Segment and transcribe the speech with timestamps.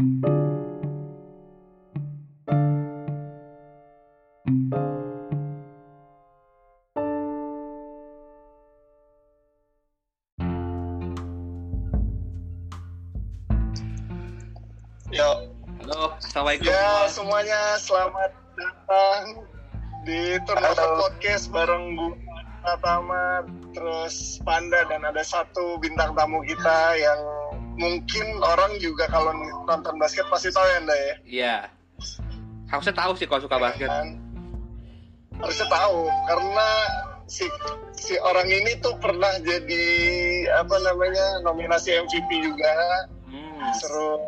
[0.00, 0.08] Yo,
[15.84, 16.72] Halo, assalamualaikum.
[16.72, 19.44] ya semuanya selamat datang
[20.08, 22.16] di Turnover Podcast bareng gue
[22.80, 23.44] Tama,
[23.76, 27.39] terus Panda dan ada satu bintang tamu kita yang
[27.80, 29.32] mungkin orang juga kalau
[29.64, 31.14] nonton basket pasti tahu ya Nda ya.
[31.24, 31.56] Iya.
[32.68, 33.88] Harusnya tahu sih kalau suka basket.
[33.88, 34.20] Kan?
[35.34, 36.68] Harusnya tahu karena
[37.24, 37.46] si
[37.94, 39.84] si orang ini tuh pernah jadi
[40.52, 42.74] apa namanya nominasi MVP juga
[43.24, 43.70] Hmm.
[43.72, 44.18] seru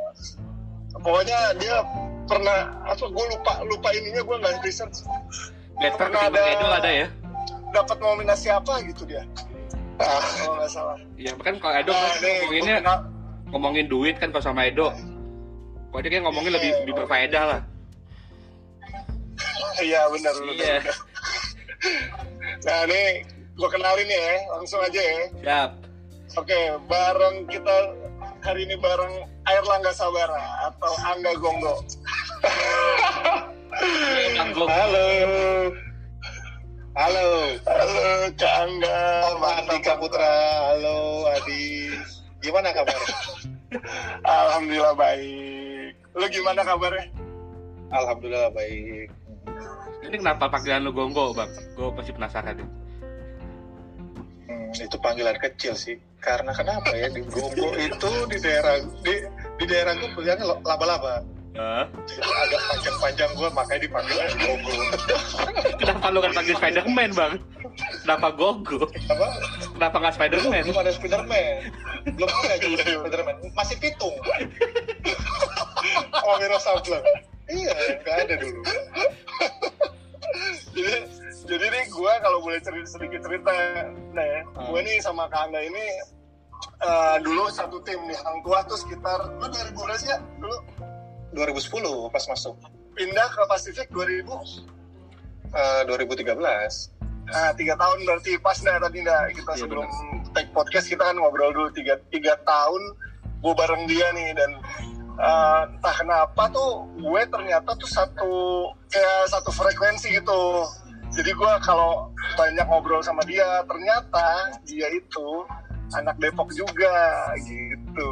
[0.94, 1.82] pokoknya dia
[2.24, 5.02] pernah apa gue lupa lupa ininya gue nggak research
[5.74, 7.06] Better Pernah ada- Edo ada ya.
[7.72, 9.26] dapat nominasi apa gitu dia
[9.98, 13.04] ah kalau nggak salah Iya, kan kalau Edo Nah, kan ngomonginnya kenal-
[13.52, 14.90] ngomongin duit kan kalau sama Edo.
[15.92, 17.62] Kalau dia kan ngomongin lebih lebih berfaedah lah.
[19.82, 20.76] iya benar benar Iya.
[20.78, 20.96] benar.
[22.62, 23.08] nah nih
[23.52, 25.70] gue kenalin ya langsung aja ya Siap.
[26.38, 27.76] oke bareng kita
[28.44, 31.74] hari ini bareng Air Langga Sabara atau Angga Gonggo.
[34.70, 34.70] Halo.
[34.70, 35.08] Halo.
[36.94, 37.26] halo
[38.38, 38.98] Kak Angga
[39.34, 40.34] Om Andika Putra.
[40.70, 41.96] Halo Adi.
[42.42, 42.98] Gimana kabar?
[44.26, 47.08] Alhamdulillah baik lu gimana kabarnya
[47.92, 49.08] Alhamdulillah baik.
[50.00, 51.52] Ini kenapa panggilan lu Gonggo, Bang?
[51.76, 52.68] Gue pasti penasaran nih.
[54.48, 56.00] Hmm, itu panggilan kecil sih.
[56.16, 59.14] Karena kenapa ya di Gombo itu di daerah di
[59.60, 60.08] di daerah gue
[60.40, 61.20] lo- laba-laba.
[62.08, 64.72] Jadi agak panjang-panjang gue makanya dipanggil Gombo.
[65.76, 67.32] Kenapa lu kan panggil Spiderman, Bang?
[68.08, 68.88] Kenapa Gonggo?
[68.88, 69.26] Apa?
[69.82, 70.62] Kenapa nggak Spiderman?
[70.62, 71.54] Belum ada Spiderman.
[72.14, 73.34] Belum ada juga Spiderman.
[73.50, 74.14] Masih pitung.
[76.22, 77.02] Oh, Wiro Sableng.
[77.50, 78.62] Iya, nggak ada dulu.
[80.70, 80.94] jadi
[81.44, 83.50] jadi nih gue kalau boleh cerita sedikit cerita
[84.14, 84.70] nah ya Hmm.
[84.70, 85.84] gue nih sama Kak Angga ini
[86.78, 90.56] eh, dulu satu tim nih Hang Tua tuh sekitar lu 2000 berapa sih ya dulu
[91.34, 92.54] 2010 pas masuk.
[92.94, 94.30] pindah ke Pasifik 2000
[95.52, 97.01] Eh, 2013.
[97.32, 99.22] Nah tiga tahun berarti pas dah tadi dah.
[99.32, 99.86] Kita Iya, sebelum
[100.36, 102.82] take podcast kita kan ngobrol dulu tiga tiga tahun.
[103.42, 104.50] Gue bareng dia nih dan
[105.18, 108.34] eh, entah kenapa tuh gue ternyata tuh satu
[108.92, 110.68] kayak satu frekuensi gitu.
[111.12, 115.44] Jadi gue kalau banyak ngobrol sama dia ternyata dia itu
[115.92, 116.96] anak Depok juga
[117.44, 118.10] gitu.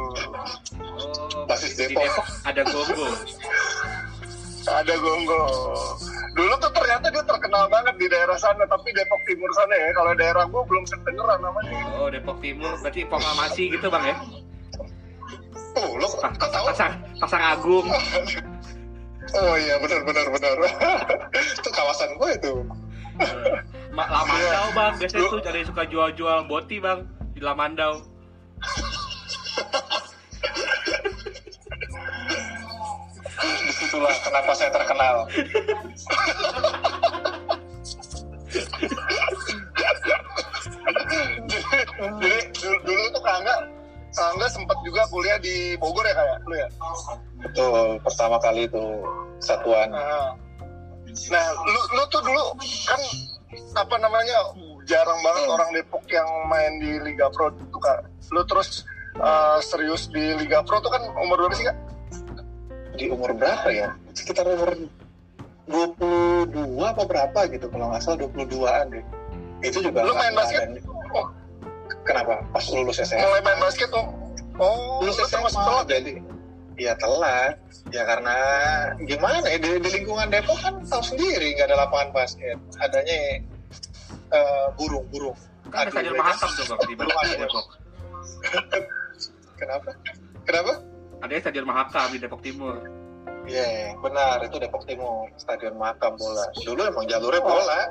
[0.81, 2.05] Oh, Basis di Depok.
[2.05, 3.07] Depok ada Gonggo.
[4.69, 5.45] ada Gonggo
[6.31, 10.11] dulu tuh ternyata dia terkenal banget di daerah sana tapi Depok Timur sana ya kalau
[10.15, 12.73] daerah gue belum kedengeran namanya Oh, Depok Timur.
[12.81, 14.17] Berarti proklamasi gitu, Bang ya?
[15.77, 16.65] Oh, lo Pa- tahu?
[16.73, 17.85] Pasar, Pasar Agung.
[19.37, 20.55] Oh iya, benar benar benar.
[21.61, 22.53] itu kawasan gue itu.
[23.93, 27.05] Mak Lamandau bang, biasanya tuh yang suka jual-jual boti bang
[27.37, 28.01] di Lamandau.
[33.81, 35.25] Di situlah kenapa saya terkenal.
[42.21, 43.55] jadi dulu, dulu tuh Kak Angga
[44.13, 46.69] Kak Angga sempat juga kuliah di Bogor ya kayak lu ya
[47.41, 48.85] Betul, pertama kali itu
[49.41, 49.89] satuan.
[49.89, 50.29] nah,
[51.33, 52.53] nah lu, lu tuh dulu
[52.85, 53.01] kan
[53.81, 54.37] apa namanya
[54.85, 58.85] jarang banget orang Depok yang main di Liga Pro tuh kak lu terus
[59.17, 61.77] uh, serius di Liga Pro tuh kan umur berapa sih kak?
[62.95, 63.95] Di umur berapa ya?
[64.13, 64.75] Sekitar umur
[65.69, 69.05] 22 apa berapa gitu kalau nggak salah 22-an deh.
[69.61, 70.67] Itu juga Lu main basket?
[70.67, 71.27] ada- Oh,
[72.01, 72.41] Kenapa?
[72.49, 73.21] Pas lulus SMA.
[73.21, 74.05] mulai main basket tuh?
[74.57, 75.99] Oh, lulus lu SMA telat ya?
[75.99, 76.11] jadi
[76.81, 77.53] ya telat
[77.93, 78.35] ya karena
[79.05, 83.43] gimana ya di, di lingkungan Depok kan tahu sendiri nggak ada lapangan basket adanya
[84.33, 85.37] eh, burung burung
[85.69, 86.25] Kan ada Adu stadion mereka.
[86.25, 86.95] Mahakam tuh bang di.
[87.37, 87.65] Depok.
[89.61, 89.89] kenapa
[90.41, 90.71] kenapa
[91.21, 92.81] Ada stadion Mahakam di Depok Timur.
[93.45, 96.45] Iya, benar itu Depok Timur, Stadion Makam bola.
[96.61, 97.81] Dulu emang jalurnya bola,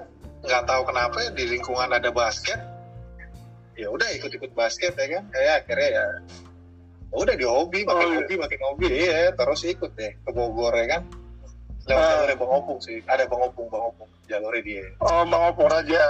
[0.47, 2.59] nggak tahu kenapa ya, di lingkungan ada basket.
[3.75, 6.07] Ya udah ikut-ikut basket ya kan, kayak akhirnya ya
[7.11, 8.19] udah di hobi, makin Oh, iya.
[8.23, 11.03] hobi, makin hobi, iya terus ikut deh ke Bogor ya kan.
[11.89, 12.11] Lewat Ah.
[12.15, 14.85] jalurnya Bang Opung sih, ada Bang Opung, Bang Opung, jalurnya dia.
[15.03, 16.07] Oh, Bang Opung Raja.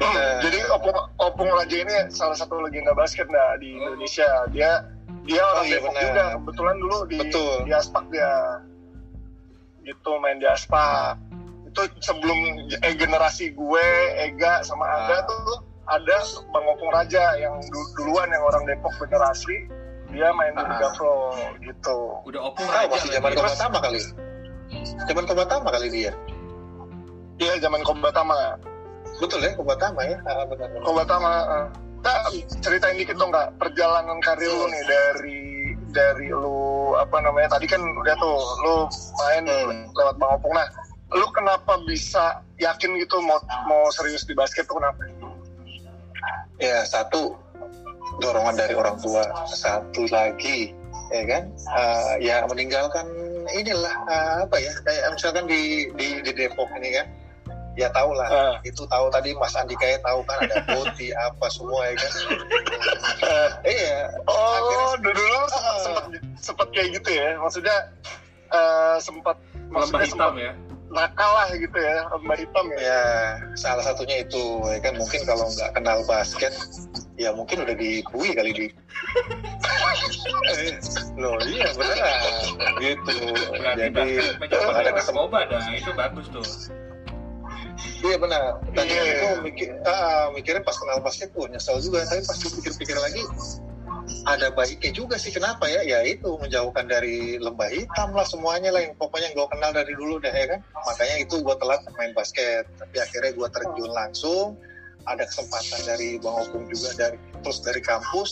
[0.00, 0.40] Benar.
[0.40, 4.48] Jadi Opung, Opung Raja ini salah satu legenda basket nah, di Indonesia.
[4.48, 4.80] Dia
[5.22, 6.02] dia orang Oh, iya, Depok benar.
[6.04, 6.24] juga.
[6.34, 7.54] Kebetulan dulu di Betul.
[7.62, 8.32] di Aspak dia.
[9.80, 11.18] Gitu main di Aspak.
[11.64, 12.38] Itu sebelum
[12.76, 13.86] eh, generasi gue,
[14.20, 14.98] Ega sama Ah.
[15.24, 16.16] tuh ada
[16.48, 19.56] Bang Opung Raja yang du- duluan yang orang Depok bener asli.
[20.08, 20.68] dia main di Ah.
[20.68, 21.96] Liga Pro gitu
[22.28, 24.00] Udah opung Ah, aja masih zaman Kobatama kali.
[25.02, 26.12] Zaman Kobatama kali dia.
[27.38, 28.36] iya zaman Kobatama
[29.16, 30.20] Betul ya, Kobatama ya.
[30.22, 30.68] Ah, benar.
[30.68, 30.84] benar.
[30.84, 31.66] Kobatama uh.
[32.02, 33.54] Kak, ceritain dikit dong kak.
[33.62, 35.40] Perjalanan karir lu nih dari
[35.92, 38.76] dari lu apa namanya tadi kan udah tuh lu
[39.22, 39.84] main Hmm.
[39.92, 40.66] lewat Bang Opung nah
[41.12, 43.36] lu kenapa bisa yakin gitu mau
[43.68, 44.98] mau serius di basket tuh kenapa?
[46.56, 47.36] Ya, satu
[48.22, 50.72] dorongan dari orang tua, satu lagi
[51.12, 51.42] ya kan?
[51.52, 53.04] Eh, ya meninggalkan
[53.52, 57.06] inilah eh, apa ya kayak misalkan di di, di Depok ini kan
[57.72, 58.54] ya tahu lah Ah.
[58.62, 62.12] itu tahu tadi Mas Andi kayak tahu kan ada boti apa semua ya kan
[63.22, 65.48] Eh, iya oh dulu dulu Ah.
[65.48, 66.04] sempat sempat
[66.36, 67.76] sempat kayak gitu ya maksudnya
[68.48, 69.36] eh, sempat
[69.72, 70.52] Lembah maksudnya hitam sempat ya.
[70.92, 72.78] nakal lah gitu ya lembah hitam ya.
[72.78, 73.00] ya
[73.54, 76.52] salah satunya itu ya kan mungkin kalau nggak kenal basket
[77.16, 78.66] ya mungkin udah dibui kali di
[80.52, 80.76] Eh,
[81.20, 82.20] loh iya beneran
[82.76, 83.16] gitu
[83.56, 84.08] Berarti jadi
[84.52, 85.60] ada kesempatan.
[85.72, 86.44] Itu bagus tuh.
[88.02, 88.42] Iya benar.
[88.74, 89.02] Tadi Iya.
[89.14, 92.02] aku mikir, ah, mikirnya pas kenal basket tuh nyesel juga.
[92.06, 93.22] Tapi pas pikir-pikir lagi,
[94.26, 95.30] ada baiknya juga sih.
[95.30, 95.82] Kenapa ya?
[95.86, 98.82] Ya itu menjauhkan dari lembah hitam lah semuanya lah.
[98.82, 100.60] Yang pokoknya gue kenal dari dulu dah ya kan.
[100.62, 102.66] Makanya itu gue telat main basket.
[102.78, 104.48] Tapi akhirnya gue terjun langsung.
[105.02, 108.30] Ada kesempatan dari Bang Opung juga dari terus dari kampus.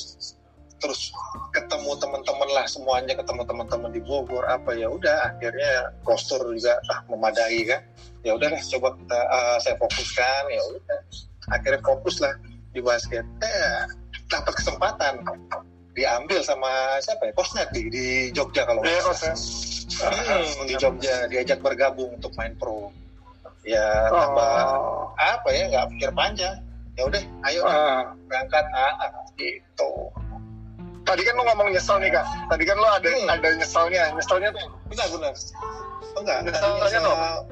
[0.80, 1.12] Terus
[1.52, 7.04] ketemu teman-teman lah semuanya ketemu teman-teman di Bogor apa ya udah akhirnya roster juga ah
[7.06, 7.80] memadai kan?
[8.24, 11.00] Ya udah lah coba kita uh, saya fokuskan ya udah.
[11.52, 12.32] Akhirnya fokus lah
[12.72, 13.24] di basket.
[13.44, 13.76] Eh
[14.26, 15.20] dapat kesempatan.
[15.90, 17.32] Diambil sama siapa ya?
[17.34, 19.34] Kosnet di, di Jogja kalau Iya nggak ya.
[19.90, 20.38] salah.
[20.38, 22.88] Hmm, di Jogja diajak bergabung untuk main pro.
[23.66, 25.12] Ya tambah Oh.
[25.18, 26.56] apa ya nggak pikir panjang.
[26.94, 28.12] Ya udah ayo Ah.
[28.30, 30.08] berangkat ah, ah, gitu
[31.10, 32.24] Tadi kan lu ngomong nyesel nih kak.
[32.46, 33.34] Tadi kan lu ada Hmm.
[33.34, 34.02] ada nyeselnya.
[34.14, 36.38] Nyeselnya tuh benar benar oh, enggak.
[36.54, 37.42] Tanya saya-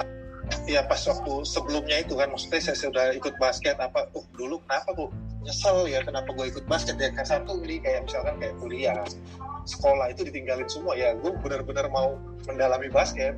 [0.64, 4.96] ya pas waktu sebelumnya itu kan maksudnya saya sudah ikut basket apa tuh dulu kenapa
[4.96, 5.10] kok
[5.44, 6.96] nyesel ya kenapa gue ikut basket?
[7.02, 8.96] Ya kan satu ini kayak misalkan kayak kuliah
[9.66, 10.94] sekolah itu ditinggalin semua.
[10.94, 12.14] Ya gue benar-benar mau
[12.46, 13.34] mendalami basket.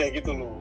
[0.00, 0.56] Kayak gitu loh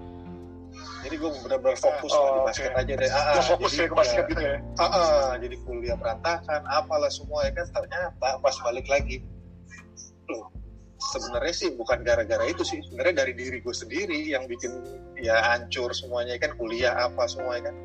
[1.05, 2.81] jadi gue benar-benar fokus lah di Oh, basket oke.
[2.81, 4.55] aja deh ah, ah, mau fokus jadi ya ke basket ya, gitu ya.
[4.75, 8.09] ah, ah, jadi kuliah berantakan apalah semua ya kan ternyata
[8.41, 9.21] pas balik lagi
[10.25, 10.49] loh
[10.97, 14.73] sebenarnya sih bukan gara-gara itu sih sebenarnya dari diri gue sendiri yang bikin
[15.21, 17.75] ya hancur semuanya kan kuliah apa semua kan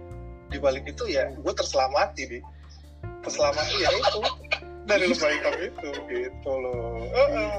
[0.49, 2.39] di balik itu ya gue terselamati di
[3.21, 4.21] terselamati ya itu
[4.89, 7.55] dari lembah hitam itu gitu loh Heeh.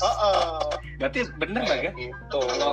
[0.00, 0.60] Heeh.
[0.96, 1.90] Berarti bener lah ya.
[1.92, 2.72] gitu Kalau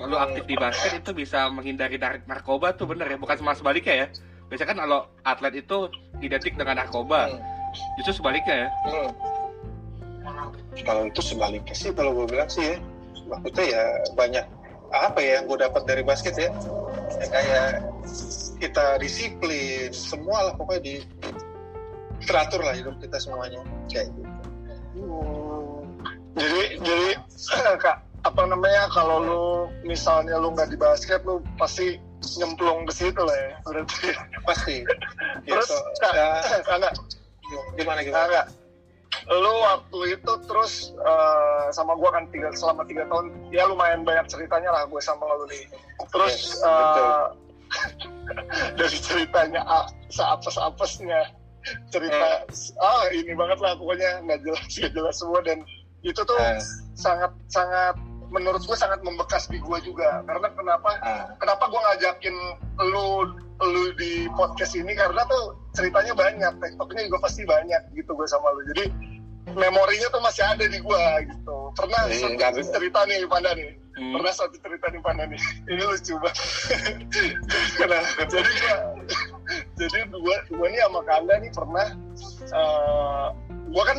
[0.00, 3.16] lu aktif di basket itu bisa menghindari nar- narkoba tuh bener ya.
[3.20, 4.06] Bukan sama sebaliknya ya.
[4.48, 5.88] Biasanya kan kalau atlet itu
[6.20, 7.28] identik dengan narkoba.
[7.28, 7.40] Hmm.
[8.00, 8.68] Justru sebaliknya ya.
[8.88, 9.10] Hmm.
[10.84, 12.76] Kalau itu sebaliknya sih kalau gue bilang sih ya,
[13.28, 13.84] maksudnya ya
[14.16, 14.44] banyak
[14.92, 16.52] apa ya yang gue dapat dari basket ya,
[17.16, 17.68] ya kayak
[18.60, 20.94] kita disiplin, semua lah pokoknya di
[22.28, 24.32] teratur lah hidup kita semuanya kayak gitu.
[26.36, 27.08] Jadi jadi
[27.84, 29.44] kak apa namanya kalau lu
[29.82, 31.98] misalnya lu nggak di basket lu pasti
[32.38, 34.14] nyemplung ke situ lah ya berarti.
[34.46, 34.76] Pasti.
[35.46, 36.90] Ya, Terus so- kak, ya,
[37.74, 38.26] gimana gimana?
[38.30, 38.46] enggak.
[39.28, 44.24] Lu waktu itu terus eh, sama gua kan tiga, selama tiga tahun, ya lumayan banyak
[44.30, 45.66] ceritanya lah gue sama lu nih.
[46.14, 47.24] Terus Yes, eh,
[48.78, 49.60] dari ceritanya
[50.08, 51.34] seapes-apesnya,
[51.90, 52.46] cerita
[52.82, 55.58] ah ini banget lah pokoknya nggak jelas nggak jelas semua dan
[56.02, 56.58] itu tuh Ah,
[56.98, 57.94] sangat sangat
[58.32, 60.24] menurut gue sangat membekas di gue juga.
[60.24, 60.90] Karena kenapa?
[61.04, 62.36] Ah, kenapa gue ngajakin
[62.88, 64.96] lu lu di podcast ini?
[64.96, 68.60] Karena tuh ceritanya banyak tektoknya juga pasti banyak gitu gue sama lu.
[68.72, 68.84] Jadi
[69.52, 71.56] memorinya tuh masih ada di gue gitu.
[71.76, 73.78] Pernah Iya, satu cerita nih Panda nih.
[73.92, 74.16] Hmm.
[74.16, 75.36] pernah satu cerita nih Panda nih.
[75.70, 76.40] Ini lucu banget.
[77.80, 78.24] Kenapa?
[78.24, 78.76] jadi gua
[79.80, 81.88] jadi gua gua nih sama Kanda nih pernah
[82.56, 83.26] eh
[83.68, 83.98] gua kan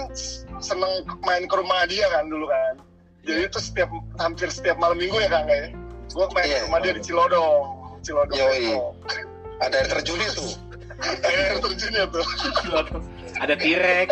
[0.57, 2.81] seneng main ke rumah dia kan dulu kan
[3.23, 3.89] jadi itu setiap
[4.19, 5.71] hampir setiap malam minggu ya Kang ya
[6.11, 6.59] gua main Iya.
[6.59, 7.65] ke rumah dia di Cilodong
[8.03, 8.67] Cilodong Yoi.
[9.63, 10.51] Ada air terjunnya tuh.
[11.23, 12.25] air terjunnya tuh
[13.39, 14.09] Ada tirek.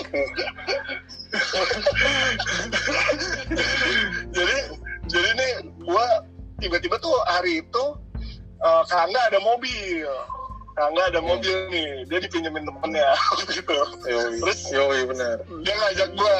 [4.31, 4.55] jadi
[5.07, 5.51] jadi nih
[5.81, 6.05] gua
[6.57, 7.83] tiba-tiba tuh hari itu
[8.61, 10.07] eh Kangga ada mobil
[10.71, 13.11] Kangga ada mobil nih dia dipinjemin temennya
[13.55, 13.75] gitu
[14.07, 14.59] Yoi, Terus?
[14.71, 15.37] yoi benar.
[15.63, 16.37] dia ngajak gua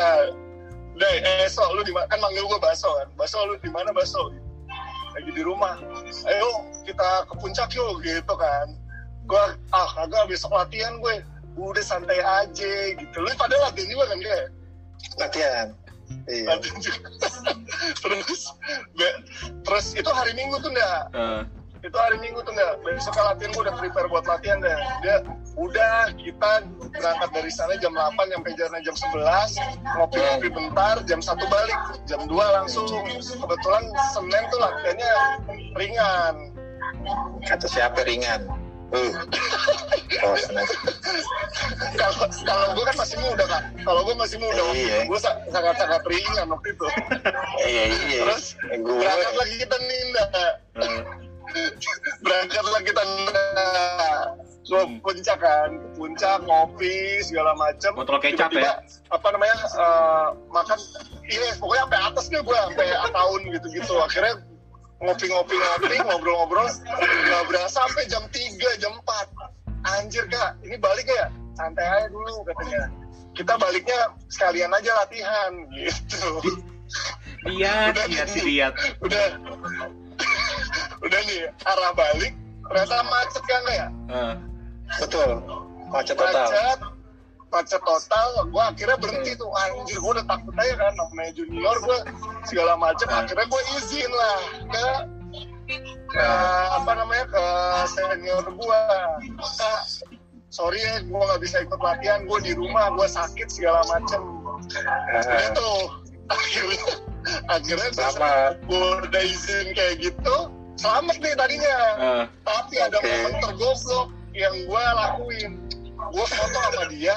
[1.00, 3.08] Dai, eh so lu di mana kan manggil gua baso kan?
[3.16, 4.32] Baso lu di mana baso
[5.12, 5.76] lagi di rumah.
[6.28, 6.50] Ayo
[6.88, 8.68] kita ke puncak yuk gitu kan.
[9.28, 11.24] Gua ah kagak besok latihan gue.
[11.60, 13.18] Udah santai aja gitu.
[13.20, 14.46] Lu pada latihan juga kan kayak
[15.20, 15.68] latihan.
[16.28, 16.46] Iya.
[16.48, 17.08] Latihan juga.
[18.04, 18.42] Terus
[19.00, 19.20] be-
[19.64, 21.42] terus itu hari minggu tuh enggak Eh,
[21.82, 25.18] itu hari minggu tuh enggak besok latihan gue udah prepare buat latihan deh dia
[25.58, 26.52] udah kita
[26.94, 32.22] berangkat dari sana jam 8 sampai jalan jam 11 ngopi-ngopi bentar jam satu balik jam
[32.30, 32.88] 2 langsung.
[33.20, 33.84] Kebetulan
[34.14, 35.14] Senin tuh latihannya
[35.76, 36.36] ringan.
[37.50, 38.46] Kata siapa ringan?
[38.92, 39.16] Uh.
[40.28, 40.36] Oh
[41.96, 45.08] kalau kalau gue kan masih muda kan kalau gue masih muda Iya.
[45.08, 46.88] gue sangat sangat ringan waktu itu.
[47.66, 48.20] Iya iya.
[48.28, 50.24] Terus gue berangkat lagi kita ninda
[52.22, 53.04] berangkat lagi kita
[54.72, 55.70] ke puncak kan.
[55.76, 57.92] Ke puncak ngopi segala macam.
[57.98, 58.74] Botol kecap Tiba-tiba, ya?
[59.12, 60.80] apa namanya eh, makan.
[61.28, 63.94] Iya pokoknya sampai atas deh gue sampai tahun gitu-gitu.
[64.00, 64.34] Akhirnya
[65.02, 66.68] ngopi-ngopi-ngopi ngobrol-ngobrol.
[66.88, 71.28] Nggak berasa sampai jam 3 jam 4 anjir kak ini balik ya?
[71.58, 72.88] Santai aja dulu katanya.
[73.32, 76.32] Kita baliknya sekalian aja latihan gitu.
[77.48, 78.74] Lihat lihat lihat.
[79.02, 79.40] Udah
[81.04, 82.34] udah nih arah balik
[82.72, 83.88] ternyata macet kan ya?
[84.12, 84.34] Eh,
[85.04, 85.30] betul.
[85.92, 86.48] Macet total.
[86.48, 86.80] Macet
[87.52, 89.52] macet total gue akhirnya berhenti tuh.
[89.52, 92.00] Anjir gue udah takut aja kan namanya junior gue
[92.48, 94.40] segala macam akhirnya gue izin lah
[94.72, 94.86] ke
[96.12, 96.28] ke
[96.80, 97.46] apa namanya ke
[97.92, 98.80] senior gue
[99.56, 99.82] kak
[100.52, 104.20] sorry ya gue nggak bisa ikut latihan gue di rumah gue sakit segala macem.
[104.88, 105.70] Ah, itu
[106.36, 106.92] akhirnya
[107.52, 108.56] akhirnya Sama.
[108.64, 110.36] gue udah izin kayak gitu
[110.82, 111.78] selamat nih tadinya.
[112.02, 113.06] Eh, tapi ada Oke.
[113.06, 115.52] momen tergoblok yang gue lakuin.
[116.02, 117.14] Gue foto sama dia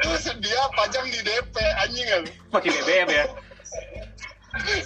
[0.00, 1.54] terus dia pajang di DP
[1.84, 2.22] anjing kan?
[2.56, 3.24] Pakai BBM ya?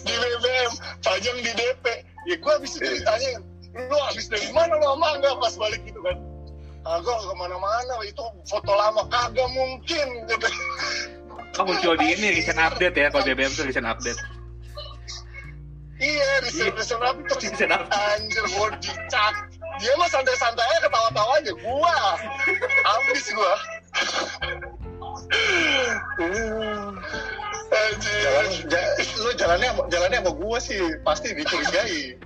[0.02, 0.72] Di BBM
[1.06, 1.84] pajang di DP
[2.26, 3.38] ya gue habis itu ditanya
[3.72, 6.18] lu habis dari mana lu sama enggak pas balik gitu kan.
[6.82, 10.50] Kagak ke mana-mana itu foto lama kagak mungkin gitu
[11.52, 14.16] kamu muncul di ini recent update ya kalau BBM tuh recent update
[16.02, 17.86] iya riset riset apa terus apa?
[18.18, 19.34] anjir gue dicak.
[19.80, 21.96] Dia mah santai-santai aja ketawa-tawa aja gua.
[22.98, 23.54] Ambis gua.
[28.02, 32.20] Jalan anjir ja- lu jalannya jalannya sama gua sih pasti dicurigai.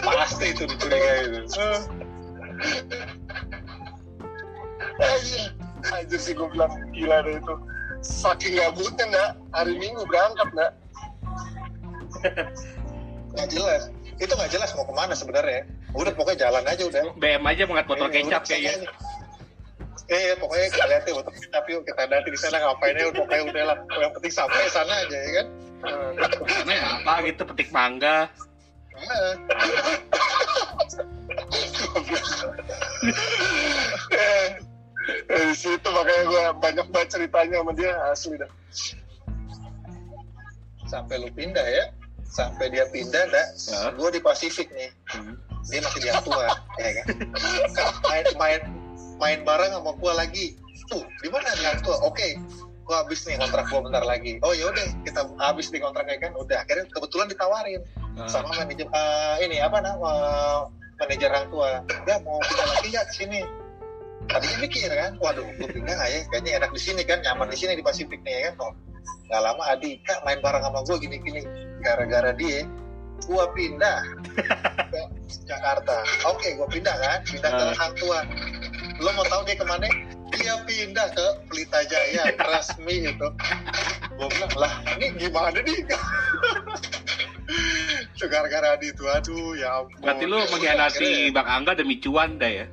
[0.00, 1.66] Pasti itu dicurigai itu.
[5.02, 5.42] Anjir
[5.92, 7.54] anjir sih gue bilang gila deh itu
[8.02, 10.72] saking gabutnya nggak hari minggu berangkat nggak
[13.32, 13.82] nggak jelas.
[14.20, 15.64] Itu nggak jelas mau ke mana sebenarnya.
[15.96, 17.02] Udah pokoknya jalan aja udah.
[17.16, 18.90] BM aja mengangkat botol Eh, kecap kayaknya.
[20.10, 21.82] Eh, pokoknya kalian tuh botol kecap yuk.
[21.88, 23.04] Kita nanti di sana ngapain ya?
[23.10, 23.78] Pokoknya udah lah.
[23.98, 25.46] Yang penting sampai sana aja ya kan?
[25.82, 26.86] Karena ya?
[27.00, 27.42] Apa gitu?
[27.48, 28.28] Petik mangga
[35.02, 38.50] Nah, eh di situ makanya gue banyak banget ceritanya sama dia asli dah.
[40.86, 41.84] Sampai lu pindah ya?
[42.22, 43.90] Sampai dia pindah dah Ya.
[43.92, 44.90] gue di Pasifik nih.
[45.12, 45.36] Hmm.
[45.70, 46.50] dia masih di tua
[46.82, 47.06] ya kan?
[48.02, 48.60] Main main
[49.22, 50.46] main bareng sama gue lagi.
[50.90, 52.28] Tuh di mana di tua oke
[52.82, 54.42] gue habis nih kontrak gue bentar lagi.
[54.42, 56.34] Oh ya udah kita habis di kontraknya kan?
[56.34, 57.82] Udah akhirnya kebetulan ditawarin
[58.12, 60.12] Eh, sama manajer eh, ini apa nama
[61.00, 63.40] manajer hang tua ya mau pindah lagi ya ke sini
[64.30, 66.20] tadinya mikir kan waduh gue pindah nggak ya?
[66.30, 68.54] Kayaknya enak di sini kan nyaman di sini di Pasifik nih ya kan?
[68.68, 68.72] Oh,
[69.28, 71.42] nggak lama Adi kak main bareng sama gue gini gini
[71.80, 72.68] gara-gara dia
[73.22, 73.98] gue pindah
[74.90, 75.00] ke
[75.46, 75.96] Jakarta.
[76.26, 77.74] Oke gue pindah kan pindah ke Ah.
[77.78, 78.20] hang tua
[79.02, 79.86] lo mau tahu dia ke mana?
[80.32, 83.28] Dia pindah ke Pelita Jaya resmi itu.
[84.16, 85.86] Gue bilang lah ini gimana nih?
[88.22, 89.98] Gara-gara Adi itu aduh ya ampun.
[89.98, 92.66] Berarti lu mengkhianati Bang Angga demi cuan dah ya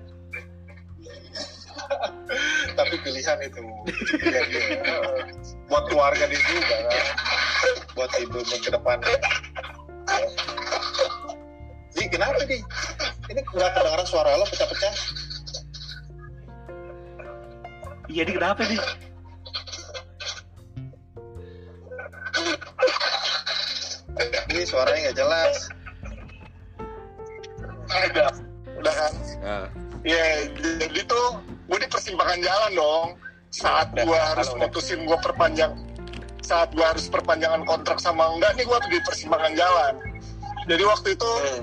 [2.78, 3.62] tapi pilihan itu
[4.22, 4.62] pilihan dia.
[5.66, 7.06] buat keluarga dia juga kan?
[7.98, 8.98] Buat hidup ke depan.
[11.94, 12.62] Di kenapa di
[13.30, 14.94] ini nggak kedengaran suara lo pecah-pecah.
[18.10, 18.82] Iya di kenapa nih
[24.50, 25.56] ini suaranya nggak jelas.
[27.90, 28.28] Ada.
[28.78, 29.14] Udah kan?
[29.40, 29.66] Eh,
[30.06, 30.24] ya
[30.84, 33.08] jadi tuh gue di persimpangan jalan dong.
[33.50, 35.74] Saat Udah, gue harus mutusin gue perpanjang
[36.40, 39.94] saat gue harus perpanjangan kontrak sama enggak nih gue di persimpangan jalan.
[40.66, 41.62] Jadi waktu itu Hmm.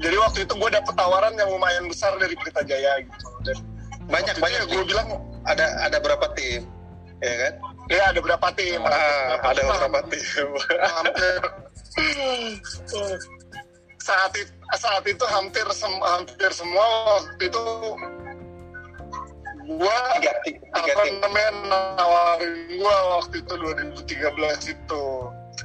[0.00, 3.26] jadi waktu itu gue dapet tawaran yang lumayan besar dari Pelita Jaya gitu.
[3.44, 3.56] Dan
[4.08, 4.64] banyak banyak.
[4.64, 5.08] gue bilang
[5.44, 6.64] ada ada berapa tim?
[7.20, 7.52] Ya kan?
[7.92, 8.80] Ya ada berapa tim?
[8.80, 9.68] Ah, ada tim.
[9.68, 10.48] beberapa tim?
[10.80, 11.40] Hampir
[14.00, 16.86] saat itu saat itu hampir sem hampir semua
[17.20, 17.64] waktu itu
[19.70, 21.50] gua tiga tiga, tiga apa namanya
[21.94, 25.04] nawarin gua waktu itu 2013 itu?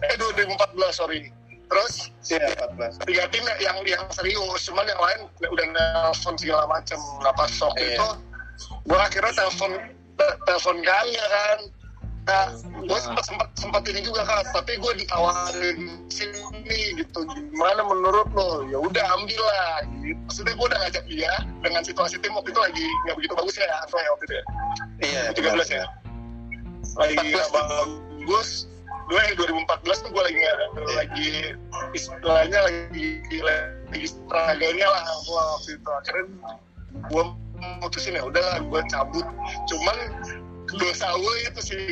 [0.03, 1.21] Eh 2014 sorry.
[1.65, 2.13] Terus?
[2.29, 4.61] Ya 14 tiga tim yang yang serius?
[4.69, 7.97] Cuman yang lain udah nelfon segala macem nah pas waktu Iya.
[7.97, 8.07] itu
[8.85, 9.71] gua akhirnya telepon
[10.15, 11.57] te- telepon ya kan
[12.25, 17.19] nah gue sempat sempat sempat ini juga kan tapi gue ditawarin sini gitu.
[17.21, 18.65] Gimana menurut lo?
[18.65, 19.85] Ya udah ambil lah.
[20.01, 20.17] Gitu.
[20.25, 23.69] maksudnya gue udah ngajak dia dengan situasi tim waktu itu lagi nggak begitu bagus ya
[23.85, 24.43] Anto ya waktu itu ya.
[25.05, 25.85] Iya 2013 ya.
[26.95, 28.49] lagi nggak bagus
[29.05, 30.57] gue yang 2014 tuh gue lagi nggak
[30.97, 31.29] lagi
[31.93, 35.89] istilahnya lagi lagi struggle-nya lah gua waktu itu.
[35.93, 36.25] Akhirnya
[37.05, 37.23] gue
[37.85, 39.25] mutusin ya udahlah gue cabut.
[39.69, 39.97] Cuman
[40.73, 41.85] dosa gue itu sih.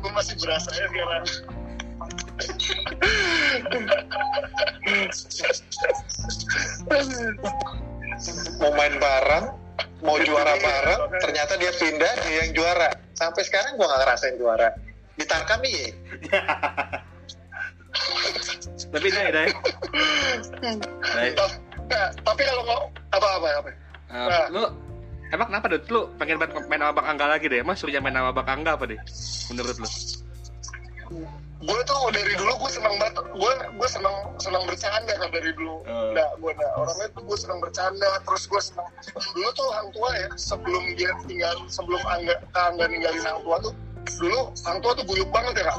[0.00, 1.24] Gue masih berasa ya sekarang.
[8.60, 9.60] Mau main bareng
[10.00, 12.90] mau juara bareng ternyata dia pindah dia yang juara.
[13.16, 14.68] Sampai sekarang gua nggak ngerasain juara.
[15.16, 15.92] Di Tarkam iya
[18.90, 19.50] Tapi deh, deh.
[20.62, 20.74] Deh.
[21.90, 22.80] Nah, tapi kalau mau
[23.10, 23.70] apa apa apa?
[24.10, 24.62] Eh, lu
[25.30, 27.62] emang kenapa deh lu pengen banget main sama Bang Angga lagi deh?
[27.62, 29.00] Emang suruhnya main sama Bang Angga apa deh?
[29.50, 29.88] Menurut lu?
[31.60, 35.84] gue tuh dari dulu gue senang banget gue gue senang senang bercanda kan dari dulu
[35.84, 36.16] Hmm.
[36.16, 38.88] nah gue nah orangnya tuh gue senang bercanda terus gue senang
[39.36, 43.74] dulu tuh hang tua ya sebelum dia tinggal sebelum angga angga ninggalin hang tua tuh
[44.16, 45.78] dulu hang tua tuh guyup banget ya kak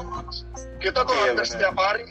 [0.78, 2.04] kita tuh Iya, hampir setiap hari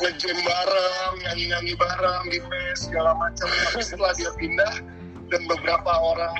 [0.00, 4.74] ngejam bareng nyanyi nyanyi bareng di mes segala macam tapi setelah dia pindah
[5.34, 6.30] dan beberapa orang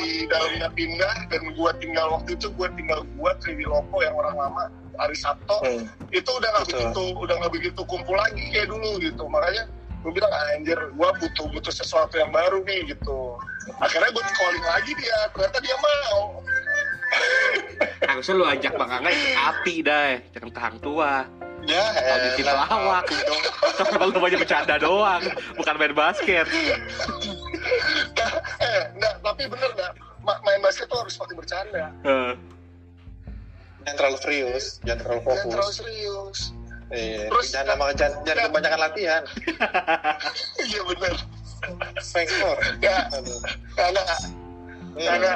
[0.00, 4.32] di dalamnya pindah dan gue tinggal waktu itu gue tinggal gue Triwi Lopo yang orang
[4.32, 4.64] lama
[4.96, 5.84] Ari Sabto Hmm.
[6.08, 9.68] itu udah nggak begitu udah nggak begitu kumpul lagi kayak dulu gitu makanya
[10.00, 13.36] gue bilang "Ah, anjir gue butuh butuh sesuatu yang baru nih gitu
[13.76, 16.40] akhirnya gue calling lagi dia ternyata dia mau
[18.00, 21.26] Harusnya lu ajak Bang Angga ikut api dah, jangan ke hang tua.
[21.66, 23.04] ya Audisi pelawak.
[23.76, 25.22] Kenapa lu banyak bercanda doang,
[25.58, 26.46] bukan main basket.
[28.60, 31.88] Eh enggak tapi bener enggak Ma- main basket tuh harus pakai bercanda.
[33.80, 35.76] Jangan terlalu serius jangan terlalu jangan terlalu fokus.
[35.76, 36.38] serius.
[36.90, 37.22] Iya.
[37.30, 39.22] Terus- jangan lama jangan, jangan kebanyakan latihan.
[40.62, 41.14] Iya bener.
[42.02, 42.96] Fengkor ya
[43.74, 44.02] karena
[44.90, 45.06] Hmm.
[45.06, 45.32] karena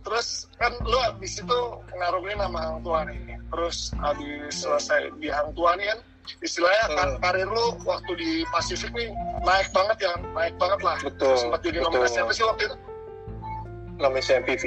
[0.00, 1.58] terus kan lu abis itu
[1.92, 3.36] ngarungin nama hang tua nih.
[3.46, 5.98] Terus abis selesai di hang tua nih kan
[6.38, 7.18] istilahnya Hmm.
[7.18, 9.10] karir lu waktu di Pasifik nih
[9.42, 10.96] naik banget ya naik banget lah.
[11.02, 12.76] Betul sempat jadi nomor siapa sih waktu itu?
[14.00, 14.64] Namanya MPV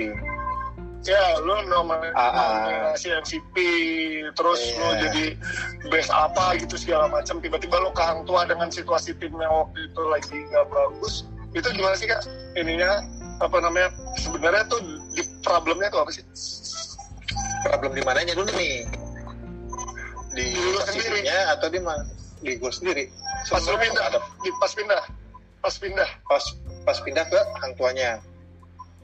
[1.03, 2.49] ya lu nomor Ah, ah.
[2.63, 3.55] nominasi MVP
[4.39, 4.79] terus Iya.
[4.79, 5.23] lu jadi
[5.91, 7.43] best apa gitu segala macam.
[7.43, 11.27] Tiba-tiba lu ke hang tua dengan situasi timnya waktu itu lagi nggak bagus.
[11.51, 12.23] Itu gimana sih kak?
[12.55, 13.03] Ininya
[13.43, 14.79] apa namanya sebenarnya tuh
[15.11, 16.23] di problemnya tuh apa sih?
[17.67, 18.87] Problem di mananya dulu nih
[20.33, 21.19] di lu sendiri.
[21.53, 22.03] Atau di mana
[22.43, 23.07] di gue sendiri?
[23.47, 24.03] Pas lu pindah.
[24.11, 24.19] ada.
[24.41, 25.03] Di pas pindah.
[25.63, 26.09] Pas pindah.
[26.27, 26.43] Pas
[26.83, 28.19] pas pindah ke hang tuanya.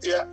[0.04, 0.28] Ya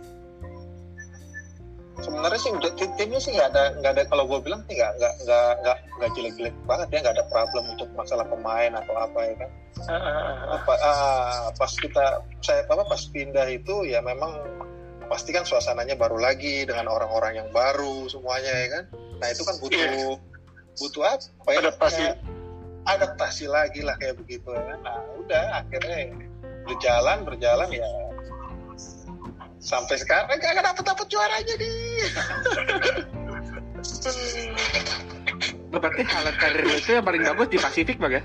[2.01, 4.91] sebenarnya sih udah tim- timnya sih nggak ada nggak ada kalau gue bilang sih nggak
[5.01, 9.19] nggak nggak nggak nggak jelek-jelek banget ya nggak ada problem untuk masalah pemain atau apa
[9.25, 9.49] ya kan?
[10.53, 14.37] Apa ah, pas kita saya apa pas pindah itu ya memang
[15.07, 18.83] pasti kan suasananya baru lagi dengan orang-orang yang baru semuanya ya kan?
[19.17, 20.21] Nah itu kan butuh
[20.77, 22.01] butuh apa ya Adaptasi.
[22.01, 22.13] Ya,
[22.87, 24.47] adaptasi lagi lah kayak begitu
[24.81, 26.15] nah udah akhirnya
[26.63, 27.87] berjalan berjalan ya
[29.59, 32.07] sampai sekarang gak dapet dapet juaranya nih
[35.67, 38.23] berarti halat karir itu yang paling bagus di Pasifik bang ya?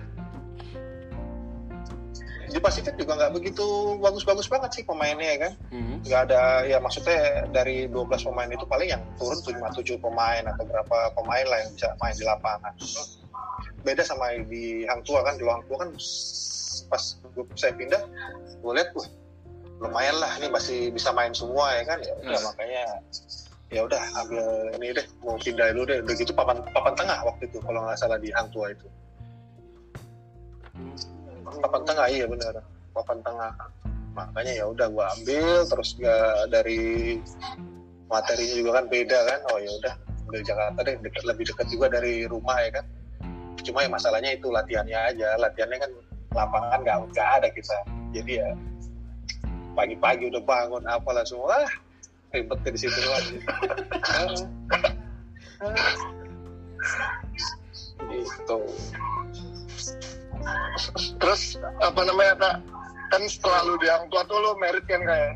[2.53, 5.53] Di Pasifik juga nggak begitu bagus-bagus banget sih pemainnya ya kan?
[5.73, 5.97] Hmm.
[6.05, 10.65] nggak ada ya maksudnya dari 12 pemain itu paling yang turun cuma 7 pemain atau
[10.69, 12.73] berapa pemain lah yang bisa main di lapangan.
[13.83, 15.91] Beda sama di Hang Tua kan di Hang Tua kan
[16.93, 17.03] pas
[17.57, 18.03] saya pindah
[18.61, 19.09] gue lihat wah
[19.83, 21.99] lumayan lah ini masih bisa main semua ya kan?
[22.05, 22.47] Ya udah Hmm.
[22.53, 22.83] makanya
[23.73, 24.45] ya udah ambil
[24.77, 25.99] ini deh mau pindah dulu deh.
[26.05, 28.87] Udah gitu papan papan tengah waktu itu kalau nggak salah di Hang Tua itu
[31.61, 32.55] papan tengah iya benar.
[32.97, 33.53] Papan tengah.
[34.13, 37.17] Makanya ya udah gua ambil terus gak dari
[38.09, 39.41] materinya juga kan beda kan.
[39.53, 39.95] Oh ya udah
[40.29, 42.85] ambil Jakarta deh dekat lebih dekat juga dari rumah ya kan.
[43.63, 45.37] Cuma ya masalahnya itu latihannya aja.
[45.37, 45.91] Latihannya kan
[46.33, 47.79] lapangan nggak nggak ada kita.
[48.13, 48.49] Jadi ya
[49.73, 51.65] pagi-pagi udah bangun apalah semua.
[51.65, 51.73] Ah,
[52.33, 53.37] ribet di situ lagi
[58.13, 58.59] gitu
[61.19, 62.57] terus apa namanya kak?
[63.13, 65.33] Kan setelah lu di hang tua tuh lu merit kan kayak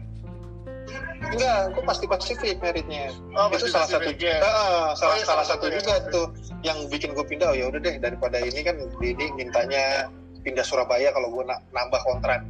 [1.27, 3.11] enggak gue pasti Pasifik meritnya.
[3.35, 4.37] Oh, itu pasti salah satu ya.
[4.41, 5.73] Ah, salah Oh, iya, salah salah satu ya.
[5.77, 6.27] juga tuh
[6.63, 7.53] yang bikin gue pindah.
[7.53, 10.09] Oh ya udah deh daripada ini kan Didi mintanya
[10.47, 12.41] pindah Surabaya kalau gue na- nambah kontrak.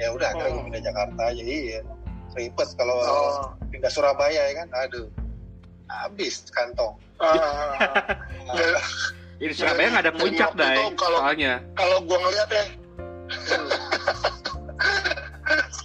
[0.00, 0.68] Ya udah akhirnya gue Hmm.
[0.72, 1.22] pindah Jakarta.
[1.28, 1.80] Aja iya
[2.36, 3.50] ribet kalau oh.
[3.68, 4.68] pindah Surabaya ya kan?
[4.86, 5.06] Aduh
[5.88, 6.96] habis kantong.
[7.18, 7.74] Ah,
[9.38, 10.76] ya, Di Surabaya nggak ada puncak, Dai.
[10.94, 11.52] kalau- Soalnya.
[11.74, 12.64] kalau gua ngeliat ya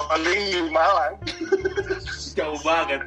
[0.04, 1.14] paling di Malang
[2.34, 3.02] Jauh banget.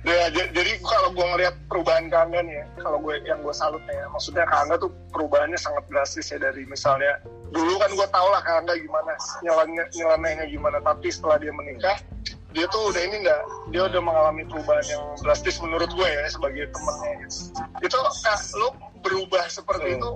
[0.00, 4.08] Ya, jadi kalau gue ngeliat perubahan Kangga nih ya, kalau gue yang gue salut ya,
[4.08, 7.20] maksudnya Kangga tuh perubahannya sangat drastis ya dari misalnya
[7.52, 9.12] dulu kan gue tau lah Kangga gimana
[9.44, 11.98] nyelannya nyelenehnya gimana, tapi setelah dia menikah
[12.50, 16.66] dia tuh udah ini enggak, dia udah mengalami perubahan yang drastis menurut gue ya sebagai
[16.74, 17.12] temennya.
[17.22, 17.38] Gitu.
[17.86, 18.68] Itu kak, lu
[19.00, 19.96] berubah seperti Hmm.
[19.96, 20.10] itu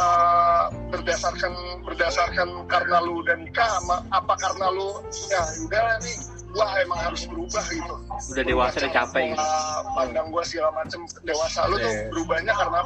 [0.00, 1.52] uh, berdasarkan
[1.86, 4.98] berdasarkan karena lu udah nikah, sama apa karena lu
[5.30, 6.16] ya udah nih
[6.56, 7.94] gua emang harus berubah gitu
[8.32, 9.36] Udah dewasa udah capek gitu.
[9.36, 12.08] Pola pandang gue segala macem dewasa lu tuh Iya.
[12.08, 12.80] berubahnya karena?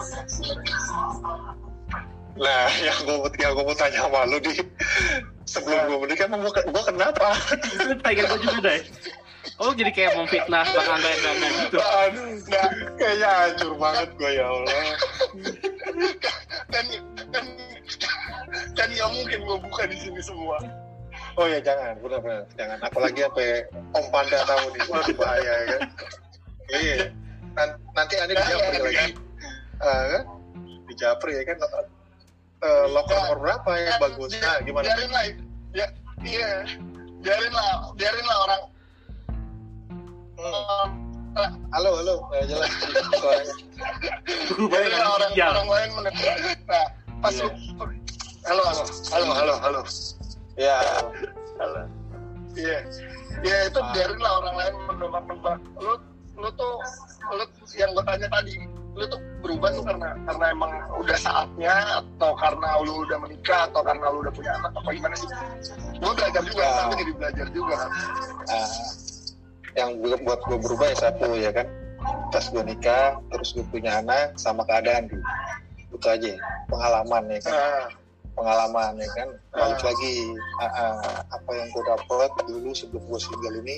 [2.39, 4.55] Nah yang gue yang gue mau tanya sama lu di
[5.45, 8.81] sebelum gue menikah emang gue gue kenapa Itu pengen gue juga, Dai.
[9.57, 11.79] Oh, jadi kayak memfitnah Bang Angga yang enggak gitu.
[11.81, 14.83] aduh nah, kayaknya hancur banget gue ya Allah
[16.71, 16.85] kan
[17.33, 17.45] kan
[18.77, 20.57] kan nggak mungkin gue buka di sini semua
[21.39, 22.79] Oh ya jangan, benar-benar jangan.
[22.83, 23.57] Apalagi apa ya,
[23.95, 25.81] Om Panda tahu nih, waduh bahaya ya kan.
[26.75, 26.97] Iya,
[27.55, 29.09] Nan- nanti aneh di Japri lagi,
[29.79, 30.23] Ah, kan?
[30.91, 31.57] Di Japri ya kan.
[32.61, 34.31] Eh, loker nomor berapa yang bagus?
[34.37, 34.85] Nah, gimana?
[34.85, 35.25] biarin lah
[35.73, 35.87] ya
[36.21, 36.51] iya
[37.19, 38.63] biarin lah biarin lah orang
[40.41, 40.89] Hmm.
[41.37, 42.69] eh, Halo, halo, Eh, jelas
[43.13, 43.55] suaranya.
[44.57, 45.47] Biarin lah orang ya.
[45.53, 46.87] orang lain menentukan nah
[47.21, 47.45] pas Iya.
[47.45, 47.51] lu
[48.45, 49.81] halo halo halo halo halo
[50.59, 50.77] Ya,
[51.57, 51.81] Halo.
[52.53, 52.79] Iya.
[53.41, 53.89] Ya itu Ah.
[53.95, 55.59] biarin lah orang lain menebak-nebak.
[55.77, 55.93] Lu
[56.37, 56.73] lu tuh
[57.31, 58.55] lu yang gue tanya tadi,
[58.97, 63.81] lu tuh berubah tuh karena karena emang udah saatnya atau karena lu udah menikah atau
[63.81, 65.29] karena lu udah punya anak apa gimana sih?
[66.01, 66.75] Gue belajar juga, Ah.
[66.83, 67.77] tapi jadi belajar juga.
[68.51, 68.69] ah,
[69.79, 71.67] yang gue- buat gue berubah ya satu ya kan.
[72.33, 75.17] Pas gue nikah, terus gue punya anak, sama keadaan di
[75.91, 76.33] itu aja
[76.71, 77.85] pengalaman ya kan Nah,
[78.33, 79.85] pengalaman ya kan balik Ah.
[79.91, 80.15] lagi
[80.63, 80.97] ah, ah,
[81.29, 83.77] apa yang gue dapet dulu sebelum gue single ini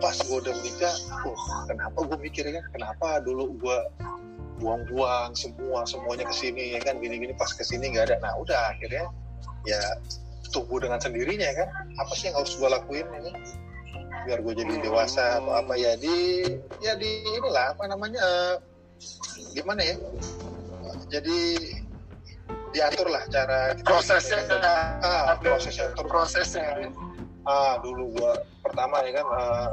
[0.00, 0.94] pas gue udah menikah
[1.28, 1.36] oh,
[1.68, 3.78] kenapa gue mikir ya kan kenapa dulu gue
[4.62, 7.02] buang-buang semua semuanya ke sini ya kan?
[7.02, 8.16] Gini-gini pas ke sini nggak ada.
[8.22, 9.10] Nah udah akhirnya
[9.66, 9.82] ya
[10.54, 11.68] tumbuh dengan sendirinya ya kan?
[11.98, 13.34] Apa sih yang harus gue lakuin kan
[14.22, 15.74] biar gue jadi dewasa atau apa?
[15.74, 16.46] Ya di
[16.78, 18.54] ya di inilah apa namanya eh,
[19.58, 19.96] gimana ya?
[21.10, 21.38] Jadi
[22.72, 24.40] diatur lah cara prosesnya
[25.04, 25.92] ah prosesnya.
[25.92, 26.88] terus prosesnya.
[27.42, 29.68] Ah dulu gua pertama ya kan eh,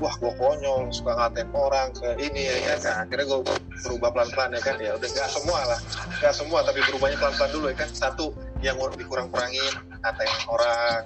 [0.00, 2.78] wah gua konyol suka ngatain orang ke ini ya kan.
[2.82, 3.40] Nah, akhirnya gua
[3.84, 5.80] berubah pelan pelan ya kan ya udah nggak semua lah.
[6.18, 7.88] Nggak semua tapi berubahnya pelan pelan dulu ya kan.
[7.92, 8.26] Satu
[8.64, 11.00] yang mau dikurang kurangin ngatain orang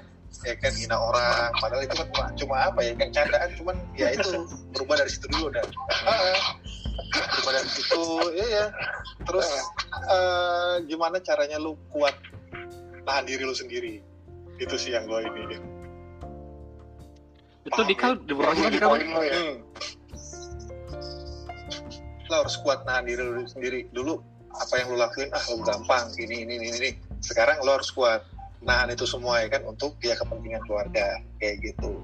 [0.45, 1.51] ya kan hina orang.
[1.59, 4.31] Padahal itu kan cuma, apa ya kan candaan cuman ya itu
[4.77, 5.67] berubah dari situ dulu dan
[7.07, 8.03] berubah dari situ
[8.37, 8.67] ya ya
[9.27, 9.49] terus
[10.07, 12.15] eh, gimana caranya lu kuat
[13.03, 13.99] nahan diri lu sendiri?
[14.57, 15.76] Itu sih yang gue ini
[17.67, 18.87] Itu Dika di bawah Jadi Dika.
[18.87, 19.35] poin lu ya.
[19.35, 19.57] Hmm.
[22.27, 23.91] Lo harus kuat nahan diri lu sendiri.
[23.91, 24.19] Dulu
[24.55, 26.91] apa yang lo lakuin, ah lo gampang, ini, ini, ini, ini.
[27.23, 28.23] Sekarang lo harus kuat
[28.63, 31.99] nahan itu semua ya kan untuk ya kepentingan keluarga kayak gitu.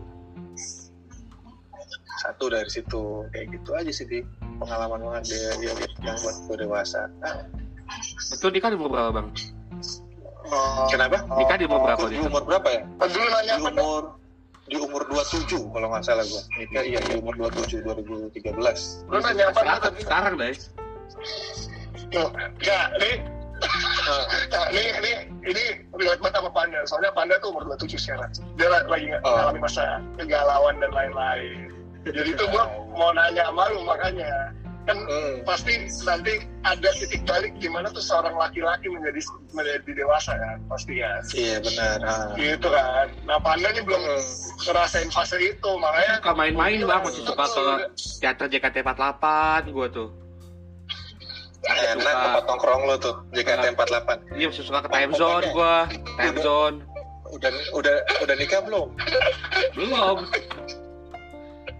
[2.22, 4.22] Satu dari situ kayak gitu aja sih di
[4.62, 5.72] pengalaman banget dia, dia,
[6.06, 7.10] yang buat gue dewasa.
[7.26, 7.42] Ah,
[8.30, 9.28] Itu Dika di umur berapa, Bang?
[10.86, 11.18] Kenapa?
[11.34, 12.82] Dika di umur berapa Di umur berapa ya?
[13.10, 14.02] dulu nanya Di umur
[14.62, 19.44] di umur 27 kalau nggak salah gue nikah iya di umur 27 2013 Lu nanya
[19.48, 20.00] apa Sekarang, tadi?
[20.00, 20.54] sekarang deh.
[22.08, 23.12] Tuh, Enggak, ini
[23.62, 25.12] Ah, Nah, ini ini
[25.46, 26.82] ini relate banget sama Panda.
[26.82, 28.26] Soalnya Panda tuh umur 27 sekarang.
[28.58, 29.54] Dia la- lagi nggak Oh.
[29.54, 31.70] masa kegalauan dan lain-lain.
[32.02, 34.50] Jadi itu gua mau nanya sama lu makanya.
[34.82, 35.46] Kan hmm.
[35.46, 41.22] pasti nanti ada titik balik gimana tuh seorang laki-laki menjadi menjadi dewasa kan pasti kan.
[41.32, 42.26] iya benar ah.
[42.34, 43.06] Gitu kan.
[43.22, 44.22] Nah Panda ini belum Hmm.
[44.62, 47.02] ngerasain fase itu makanya Suka main-main, Bang.
[47.02, 47.62] Masih suka ke
[48.18, 49.24] teater JKT48
[49.70, 50.10] gua tuh.
[51.62, 52.22] enak Suka.
[52.26, 55.86] tempat nongkrong lo tuh JKT 48 Iya, masih suka ke time zone gua.
[56.16, 56.76] Time zone.
[57.32, 58.92] udah udah udah nikah belum
[59.72, 60.20] Belum.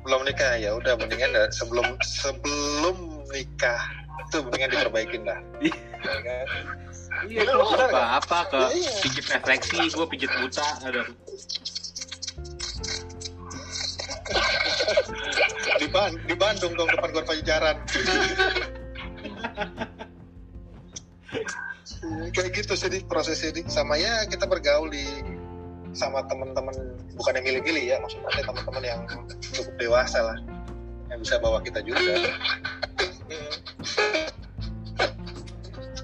[0.03, 3.81] Belum nikah ya udah mendingan sebelum sebelum nikah
[4.29, 5.39] itu mendingan diperbaikin lah
[6.03, 6.47] kan?
[7.29, 8.19] Iya, gue kan?
[8.19, 8.93] apa ke Iya.
[9.05, 11.07] pijit refleksi, gue pijit buta, ada.
[15.79, 17.77] di, Ban- di Bandung dong depan Gor Pajajaran
[22.33, 25.05] kayak gitu sih prosesnya sama ya kita bergaul di
[25.93, 26.73] sama teman-teman
[27.17, 29.01] bukan yang milih-milih ya maksudnya teman-teman yang
[29.53, 30.39] cukup dewasa lah
[31.13, 32.17] yang bisa bawa kita juga.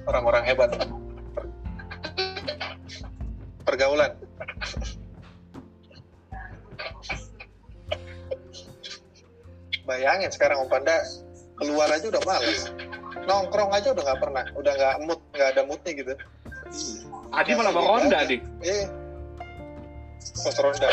[0.05, 0.73] Orang-orang hebat.
[1.33, 1.53] Per-
[3.65, 4.13] pergaulan.
[9.89, 11.01] Bayangin sekarang Om Panda
[11.57, 12.69] keluar aja udah males.
[13.25, 16.13] Nongkrong aja udah nggak pernah udah nggak mood nggak ada moodnya gitu.
[17.33, 18.89] Adi malah mau ronda nih, eh
[20.37, 20.89] pos ronda.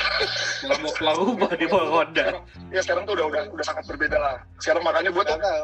[0.66, 2.26] Malah mau keluar rumah dia mau ronda.
[2.72, 4.36] ya sekarang tuh udah udah udah sangat berbeda lah.
[4.60, 5.60] Sekarang makanya gue tuh nggak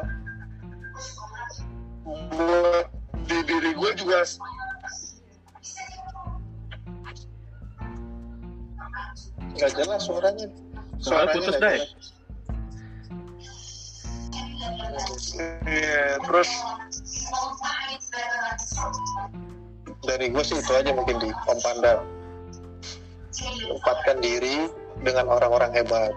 [2.32, 2.86] buat
[3.30, 4.18] di diri gue juga
[9.52, 10.46] nggak jelas suaranya.
[10.98, 11.90] Soalnya putus nggak jelas.
[15.64, 16.50] Iya, terus
[20.02, 22.02] dari gue sih itu aja mungkin di Om Panda
[23.32, 24.68] tempatkan diri
[25.00, 26.12] dengan orang-orang hebat.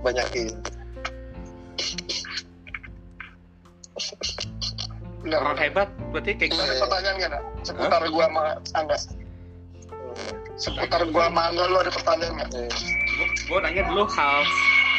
[0.00, 0.52] Banyakin.
[5.20, 6.78] Benar Orang hebat berarti kayak ada Iya.
[6.78, 7.42] pertanyaan nggak nak?
[7.64, 8.42] Seputar gue sama
[8.76, 8.96] Angga.
[10.56, 12.48] Seputar gue sama Angga lu ada pertanyaan nggak?
[12.54, 12.70] Eh.
[13.46, 14.44] gue nanya dulu hal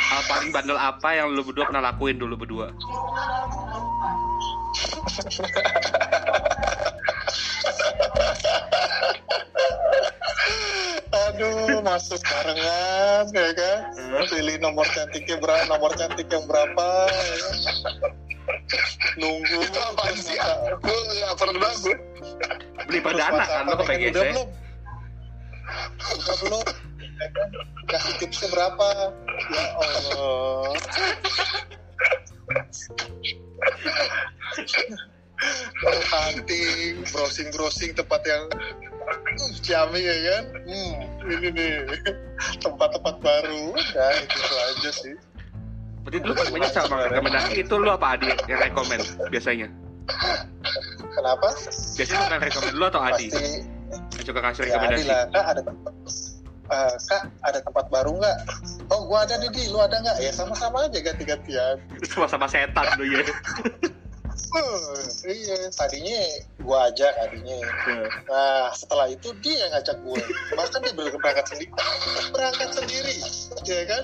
[0.07, 2.73] hal paling bandel apa yang lu berdua pernah lakuin dulu berdua
[11.37, 13.79] aduh masuk barengan ya kan?
[14.25, 18.09] Pilih nomor cantiknya berapa nomor cantik yang berapa ya kan?
[19.21, 19.61] nunggu.
[19.61, 20.33] Itu apaan sih?
[20.81, 21.93] Gue nggak pernah gue
[22.89, 23.69] beli perdana kan?
[23.69, 24.49] Lo ke udah PGC belum
[26.17, 26.65] udah belum.
[27.17, 27.49] Ya kan?
[27.85, 29.13] kasih tipsnya berapa?
[29.53, 30.73] Ya Allah
[36.11, 38.43] hunting browsing browsing tempat yang
[39.05, 40.43] uh, ciamik ya kan?
[40.65, 40.93] Hmm,
[41.29, 41.71] ini nih
[42.61, 43.73] tempat-tempat baru.
[43.93, 45.15] Ya itu aja sih.
[46.07, 49.67] Berarti dulu paling banyak sama rekomendasi itu lu apa Adi yang rekomend biasanya?
[51.11, 51.47] Kenapa?
[51.99, 53.27] Biasanya lu yang rekomend lu atau Adi?
[53.27, 53.51] Pasti.
[54.17, 55.03] Yang suka kasih ya rekomendasi.
[55.03, 55.21] Adi lah.
[55.35, 55.61] Kak ada
[56.67, 58.37] Eh, kak ada tempat baru nggak?
[58.91, 59.71] Oh gua ada nih di.
[59.71, 60.19] Lu ada nggak?
[60.19, 61.79] Ya sama-sama aja ganti-gantian.
[62.03, 63.23] Sama-sama setan lu ya
[64.47, 66.21] Uh, iya, tadinya
[66.63, 67.59] gua ajak tadinya.
[68.31, 70.21] Nah, setelah itu dia yang ngajak gue.
[70.55, 71.71] Bahkan dia belum berangkat sendiri.
[72.35, 73.17] Berangkat sendiri,
[73.67, 74.03] ya kan?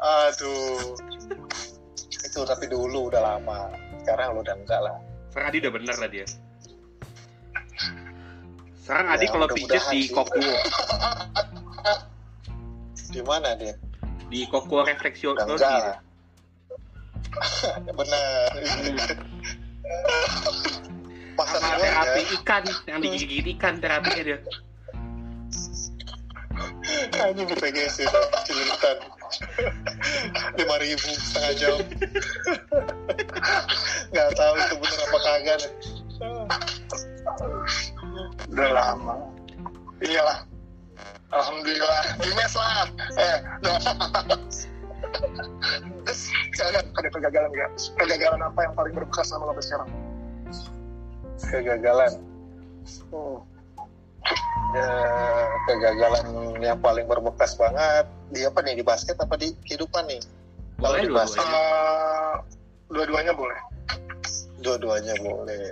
[0.00, 0.96] Aduh.
[2.28, 3.72] Itu tapi dulu udah lama.
[4.04, 4.96] Sekarang lu udah enggak lah.
[5.32, 6.26] sekarang Adi udah bener lah dia
[8.82, 10.00] sekarang Adi Ya, kalau pijit di.
[10.10, 10.42] Kokuo
[13.14, 13.74] Di mana dia?
[14.32, 15.96] di Kokuo refleksio Udah enggak lah.
[17.98, 18.52] Benar.
[21.32, 22.28] Masa sama terapi ya?
[22.38, 24.38] ikan yang digigit ikan terapinya dia
[27.32, 28.04] Ini di PGC
[28.44, 28.96] Cililitan.
[30.60, 31.80] Lima ribu setengah jam.
[34.12, 35.56] Nggak tahu itu bener apa kagak.
[35.64, 35.72] nih.
[38.52, 39.16] udah lama
[40.04, 40.44] iyalah
[41.32, 42.84] alhamdulillah di mes lah
[43.16, 43.40] eh.
[46.06, 46.20] Terus
[46.56, 47.70] sekarang ada kegagalan nggak
[48.00, 49.90] kegagalan apa yang paling berbekas sama lo sampai sekarang
[51.42, 52.12] Kegagalan.
[54.72, 54.88] Ya,
[55.66, 56.26] kegagalan
[56.62, 60.22] yang paling berbekas banget di apa nih di basket apa di kehidupan nih?
[60.78, 61.18] Kalau Boleh di dua-duanya.
[61.18, 62.34] basket Eh,
[62.94, 63.58] dua-duanya boleh
[64.62, 65.66] dua-duanya boleh.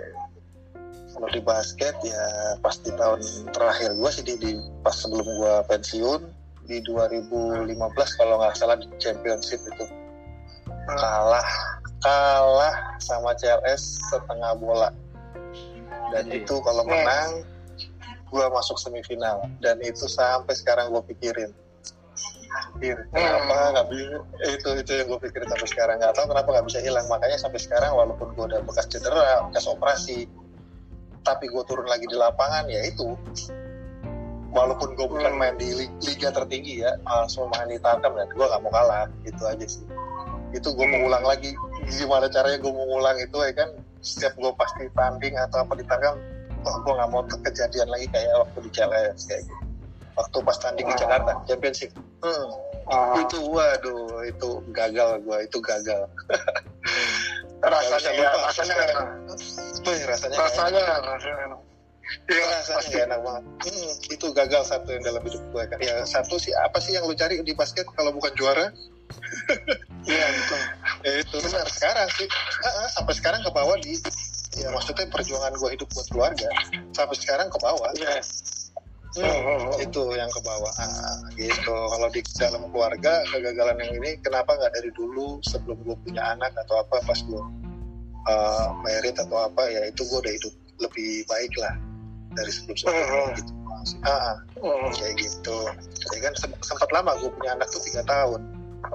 [1.11, 2.23] Kalau di basket ya
[2.63, 3.19] pas di tahun
[3.51, 4.51] terakhir gue sih di, di
[4.83, 6.21] pas sebelum gue pensiun
[6.71, 7.75] di 2015
[8.15, 9.85] kalau nggak salah di championship itu.
[10.87, 11.43] Kalah
[11.99, 14.89] kalah sama CLS setengah bola.
[16.15, 16.43] Dan Iya.
[16.43, 16.91] itu kalau Hmm.
[16.95, 17.29] menang
[18.31, 19.43] gue masuk semifinal.
[19.59, 21.51] Dan itu sampai sekarang gue pikirin.
[22.79, 25.95] Pikir kenapa nggak bisa itu itu yang gue pikirin sampai sekarang.
[25.99, 27.05] Nggak tahu kenapa nggak bisa hilang.
[27.11, 30.27] Makanya sampai sekarang walaupun gue udah bekas cedera bekas operasi
[31.21, 33.13] tapi gue turun lagi di lapangan ya itu
[34.51, 38.45] walaupun gue bukan main di li- liga tertinggi ya langsung main di Tarkam dan gue
[38.45, 39.83] nggak mau kalah itu aja sih.
[40.51, 41.55] Itu gue mau ulang lagi.
[41.87, 43.69] Gimana caranya gue mau ulang itu ya kan?
[44.03, 46.15] Setiap gue pasti tanding atau apa di Tarkam
[46.61, 49.55] oh gue nggak mau kejadian lagi kayak waktu di CLS kayak gitu.
[50.19, 51.91] Waktu pas tanding di Jakarta championship.
[52.21, 52.51] Hmm,
[52.91, 56.01] Ah, itu waduh itu gagal gue itu gagal.
[57.61, 58.75] Rasanya ya rasanya
[59.85, 61.45] Wih, rasanya rasanya rasanya
[62.31, 62.97] Iya, rasanya pasti.
[62.97, 63.43] enak banget.
[63.67, 65.77] Hmm, itu gagal satu yang dalam hidup gue kan.
[65.79, 68.67] Ya satu sih apa sih yang lu cari di basket kalau bukan juara?
[70.01, 70.61] Iya, betul.
[71.05, 72.25] Ya itu benar sekarang sih.
[72.65, 73.93] Ah, ah, sampai sekarang ke bawah di
[74.57, 76.49] ya maksudnya perjuangan gue hidup buat keluarga
[76.89, 77.89] sampai sekarang ke bawah.
[77.93, 78.17] Iya.
[79.11, 79.75] Hmm, Hmm.
[79.83, 84.71] itu yang ke bawah ah, gitu kalau di dalam keluarga kegagalan yang ini kenapa nggak
[84.71, 87.43] dari dulu sebelum gue punya anak atau apa pas gue
[88.31, 91.75] uh, merit atau apa ya itu gue udah hidup lebih baik lah
[92.31, 93.37] dari sebelum sebelumnya Hmm.
[93.37, 93.51] gitu
[94.05, 94.89] ah, ah, Hmm.
[94.93, 95.57] kayak gitu.
[96.13, 98.41] Ya kan sem- sempat lama gue punya anak tuh tiga tahun.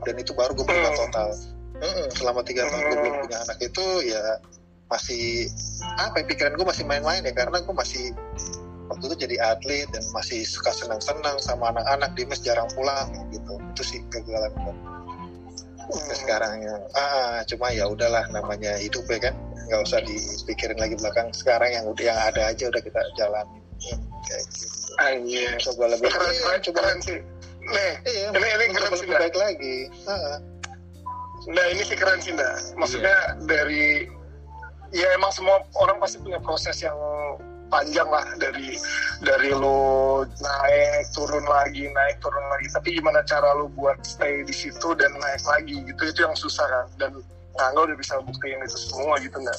[0.06, 1.00] Dan itu baru gue berubah Hmm.
[1.08, 1.28] total.
[1.76, 4.22] Mm-mm, selama tiga tahun gue belum punya anak itu ya
[4.86, 5.50] masih
[5.98, 7.32] apa ya pikiran gue masih main-main ya.
[7.34, 8.14] Karena gue masih
[8.86, 13.58] waktu itu jadi atlet dan masih suka senang-senang sama anak-anak di mes jarang pulang gitu.
[13.74, 14.74] Itu sih kegagalan gue
[15.86, 16.76] Sampai sekarang ya.
[16.94, 19.34] Ah cuma ya udahlah namanya hidup ya kan.
[19.66, 21.30] Nggak usah dipikirin lagi belakang.
[21.30, 23.60] Sekarang yang udah yang ada aja udah kita jalani
[24.26, 25.52] kayak gitu Anjir.
[25.60, 27.18] coba lebih Keren, iya, keren, coba keren sih.
[27.66, 29.76] Nih, iya Ini- ini keren sih, lebih baik lagi.
[30.08, 30.38] Ah,
[31.46, 32.50] Nah ini sih keren sih Nda.
[32.74, 34.08] Maksudnya dari
[34.90, 36.96] ya emang semua orang pasti punya proses yang
[37.68, 38.78] panjang lah dari
[39.22, 42.66] dari lo naik turun lagi naik turun lagi.
[42.72, 46.66] Tapi gimana cara lo buat stay di situ dan naik lagi gitu itu yang susah
[46.66, 46.86] kan?
[46.98, 47.12] Dan
[47.56, 49.58] Angga udah bisa buktiin itu semua gitu nggak?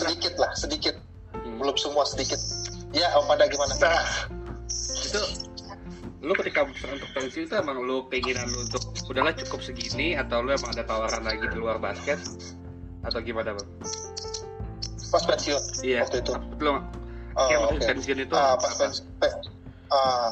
[0.00, 0.96] Sedikit lah sedikit.
[1.30, 1.56] Hmm.
[1.60, 2.40] belum semua sedikit.
[2.90, 3.72] Ya Om Pada gimana?
[3.80, 4.04] Nah.
[5.00, 5.20] Itu
[6.20, 10.52] lu ketika untuk pensiun itu emang lu pengenan lu untuk udahlah cukup segini atau lu
[10.52, 12.20] emang ada tawaran lagi di luar basket?
[13.00, 13.68] Atau gimana bang?
[15.10, 16.06] Pas pensiun Iya.
[16.06, 16.32] waktu itu.
[16.58, 16.72] Lu
[17.30, 17.84] Oh, kayak oke.
[17.84, 18.34] pensiun itu.
[18.34, 19.38] Ah, pas pensiun pe-
[19.88, 20.30] ah,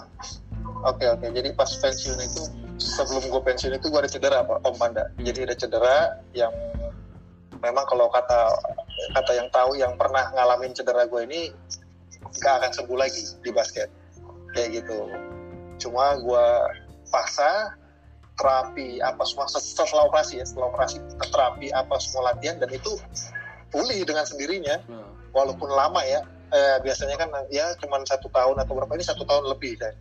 [0.85, 1.27] oke oke.
[1.29, 2.43] Jadi pas pensiun itu
[2.79, 5.97] sebelum gue pensiun itu gue ada cedera pak Om Panda jadi ada cedera
[6.31, 6.55] yang
[7.59, 8.55] memang kalau kata
[9.15, 11.51] kata yang tahu yang pernah ngalamin cedera gue ini
[12.39, 13.91] gak akan sembuh lagi di basket.
[14.55, 14.99] Kayak gitu.
[15.79, 16.47] Cuma gue
[17.09, 17.75] paksa
[18.35, 22.95] terapi apa semua setelah operasi ya setelah operasi terapi apa semua latihan dan itu
[23.69, 26.25] pulih dengan sendirinya Nah, walaupun lama ya.
[26.49, 29.93] Eh, biasanya kan ya cuma satu tahun atau berapa ini satu tahun lebih dan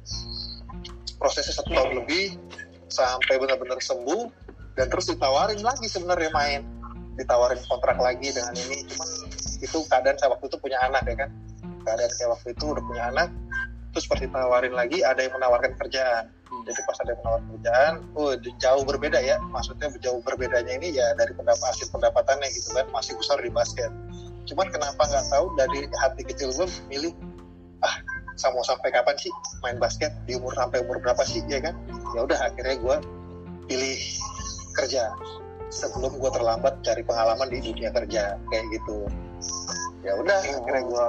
[1.20, 2.40] prosesnya satu tahun lebih
[2.88, 4.32] sampai benar-benar sembuh
[4.80, 6.64] dan terus ditawarin lagi sebenarnya main.
[7.20, 9.10] Ditawarin kontrak lagi dengan ini cuman
[9.60, 11.30] itu keadaan saya waktu itu punya anak ya kan.
[11.84, 13.28] Keadaan saya waktu itu udah punya anak
[13.98, 16.30] terus seperti tawarin lagi ada yang menawarkan kerjaan.
[16.30, 16.37] hmm.
[16.68, 19.40] Jadi pas ada yang menawarkan kerjaan oh jauh berbeda ya.
[19.50, 23.90] Maksudnya jauh berbedanya ini ya dari pendapat hasil pendapatannya gitu kan masih besar di basket.
[24.44, 27.14] Cuman kenapa nggak tahu dari hati kecil gue milih
[27.80, 27.96] ah
[28.38, 29.32] saya mau sampai kapan sih
[29.64, 30.12] main basket?
[30.28, 31.40] Di umur sampai umur berapa sih?
[31.48, 31.74] Ya kan?
[32.12, 32.96] Ya udah akhirnya gue
[33.72, 33.98] pilih
[34.76, 35.16] kerja.
[35.68, 39.08] Sebelum gue terlambat cari pengalaman di dunia kerja kayak gitu.
[40.04, 41.06] Ya udah akhirnya gue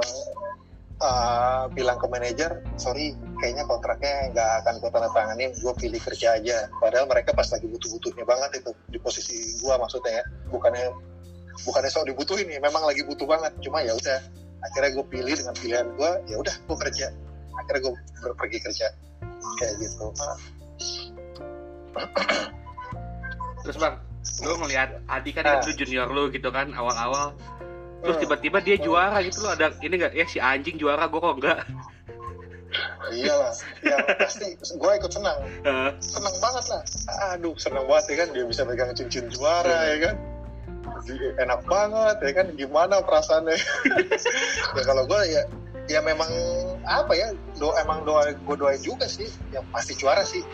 [1.03, 6.35] uh, bilang ke manajer sorry kayaknya kontraknya nggak akan gue tanda tanganin gue pilih kerja
[6.37, 6.67] aja.
[6.83, 10.25] Padahal mereka pas lagi butuh-butuhnya banget itu di posisi gue maksudnya ya.
[10.51, 10.87] Bukannya
[11.63, 13.55] bukannya sok dibutuhin nih memang lagi butuh banget.
[13.63, 14.19] Cuma ya udah
[14.59, 17.07] akhirnya gue pilih dengan pilihan gue ya udah gue kerja.
[17.63, 17.95] Akhirnya gue
[18.35, 18.87] pergi kerja.
[19.59, 20.07] Kayak gitu.
[23.67, 23.95] Terus bang,
[24.47, 25.59] lu ngelihat Adi kan Ah.
[25.61, 27.35] itu junior lu gitu kan awal-awal.
[27.99, 28.23] Terus Hmm.
[28.27, 30.15] tiba-tiba dia juara gitu lo ada ini nggak?
[30.15, 31.59] Ya si anjing juara gue kok enggak
[33.11, 34.55] iyalah ya pasti.
[34.77, 35.39] Gue ikut senang.
[36.01, 36.83] Senang banget lah.
[37.33, 38.29] Aduh senang banget ya kan?
[38.35, 40.17] Dia bisa pegang cincin juara ya kan?
[41.39, 42.47] Enak banget ya kan?
[42.55, 43.57] Gimana perasaannya?
[44.77, 45.43] Ya kalau gue ya
[45.89, 46.29] ya memang
[46.85, 49.29] apa ya do emang doa gue doain juga sih.
[49.51, 50.45] Yang pasti juara sih.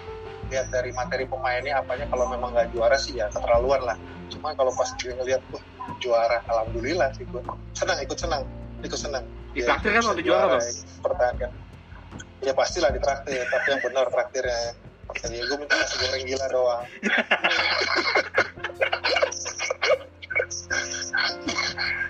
[0.53, 2.07] Lihat dari materi pemainnya apanya.
[2.09, 3.97] Kalau memang nggak juara sih ya keterlaluan lah.
[4.31, 5.63] Cuma kalau pas gue ngeliat wah
[5.99, 6.39] juara.
[6.49, 7.43] Alhamdulillah sih gue
[7.75, 8.43] senang ikut senang.
[8.85, 9.25] Ikut senang.
[9.55, 10.63] Di Ya, traktir kan bisa waktu juara, Bang?
[10.67, 11.51] ya, pertahankan
[12.45, 14.61] ya pastilah di traktir tapi yang benar traktirnya
[15.15, 16.85] jadi gue minta nasi goreng gila doang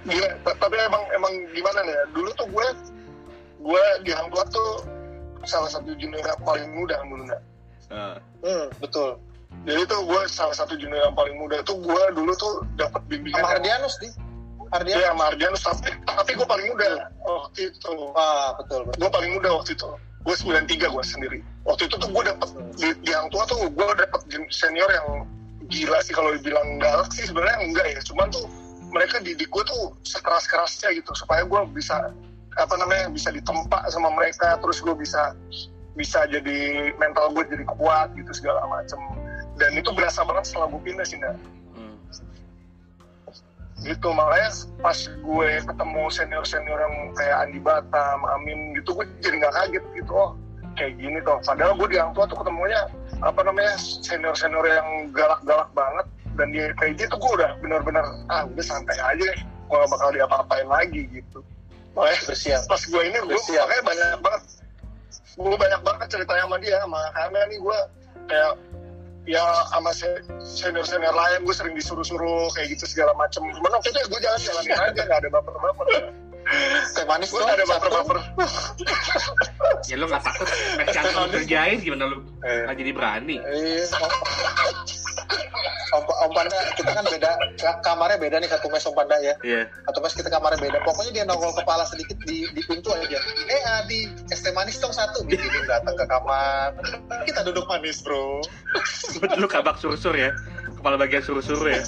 [0.04, 2.04] Gila, tapi emang emang gimana nih ya?
[2.12, 2.66] Dulu tuh gue
[3.64, 4.70] gue di Hang Tuah tuh
[5.44, 7.42] salah satu junior yang paling muda dulu nggak.
[7.92, 9.16] eh, hmm, betul
[9.64, 13.40] Jadi tuh gue salah satu junior yang paling muda tuh gue dulu tuh dapat bimbingan
[13.40, 14.12] sama Ardianus nih
[14.72, 16.88] Ardianus Iya, sama Ardianus tapi tapi gue paling muda
[17.22, 17.92] waktu itu.
[18.12, 19.88] ah betul betul Gue paling muda waktu itu.
[20.25, 21.38] Gue 93 gue sendiri.
[21.68, 22.48] Waktu itu tuh gue dapet
[22.81, 25.29] di, di Hang Tuah tuh gue dapet senior yang
[25.68, 28.00] gila sih kalau dibilang galak sih sebenarnya enggak ya.
[28.08, 28.48] Cuman tuh
[28.94, 32.14] mereka didik gue tuh sekeras kerasnya gitu supaya gue bisa
[32.54, 35.35] apa namanya bisa ditempa sama mereka terus gue bisa
[35.98, 38.98] bisa jadi mental gue jadi kuat gitu segala macem
[39.58, 41.35] dan itu berasa banget setelah gue pindah sih Nda.
[43.83, 49.42] Gitu makanya pas gue ketemu senior senior yang kayak Andi Batam, Amin gitu gue jadi
[49.42, 50.31] nggak kaget gitu oh
[50.79, 52.81] kayak gini tuh padahal gue di Tua tuh ketemunya
[53.22, 58.42] apa namanya senior senior yang galak-galak banget dan di PJ tuh gue udah benar-benar ah
[58.46, 61.40] udah santai aja deh gue gak bakal diapa-apain lagi gitu.
[61.96, 64.42] Makanya bersiap pas gue ini gue makanya banyak banget
[65.35, 67.79] gue banyak banget ceritanya sama dia sama karena nih gue
[68.31, 68.52] kayak
[69.25, 69.90] ya sama
[70.44, 74.40] senior senior lain gue sering disuruh-suruh kayak gitu segala macem cuman waktu itu gue jalan
[74.40, 75.87] jalanin aja gak ada baper-baper
[76.92, 78.18] teh manis gue ada baper-baper
[79.88, 80.48] Ya lu nggak takut
[81.29, 82.64] lu kerjain gimana lu Eh.
[82.68, 83.37] nggak jadi berani?
[83.40, 83.85] Iya.
[85.94, 89.35] Om, om Panda, kita kan beda, ka- kamarnya beda nih satu mes Om Panda ya.
[89.46, 89.70] Iya.
[89.87, 90.79] Satu mes kita kamarnya beda.
[90.83, 93.18] Pokoknya dia nongol kepala sedikit di, di pintu aja.
[93.46, 95.22] Eh Adi, es teh manis dong satu.
[95.22, 96.75] Bikinin datang ke kamar.
[97.22, 98.42] Kita duduk manis bro.
[99.22, 100.35] Betul kabak sur-sur ya.
[100.75, 101.79] Kepala bagian sur-sur ya.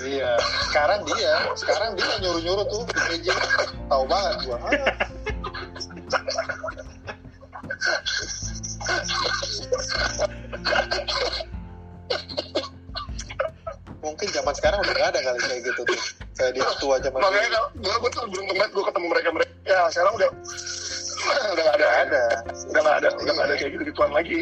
[0.00, 0.30] Iya.
[0.70, 3.36] Sekarang dia, sekarang dia nyuruh-nyuruh tuh di meja.
[3.90, 4.58] Tahu banget gua.
[15.80, 16.00] gitu tuh.
[16.32, 19.78] Kayak dia tua zaman makanya gue gue tuh beruntung banget gue ketemu mereka mereka ya
[19.88, 20.30] sekarang udah
[21.52, 21.84] udah gak ada.
[21.84, 22.22] Gak ada.
[22.70, 24.38] udah gak ada udah gak ada kayak gitu gituan lagi.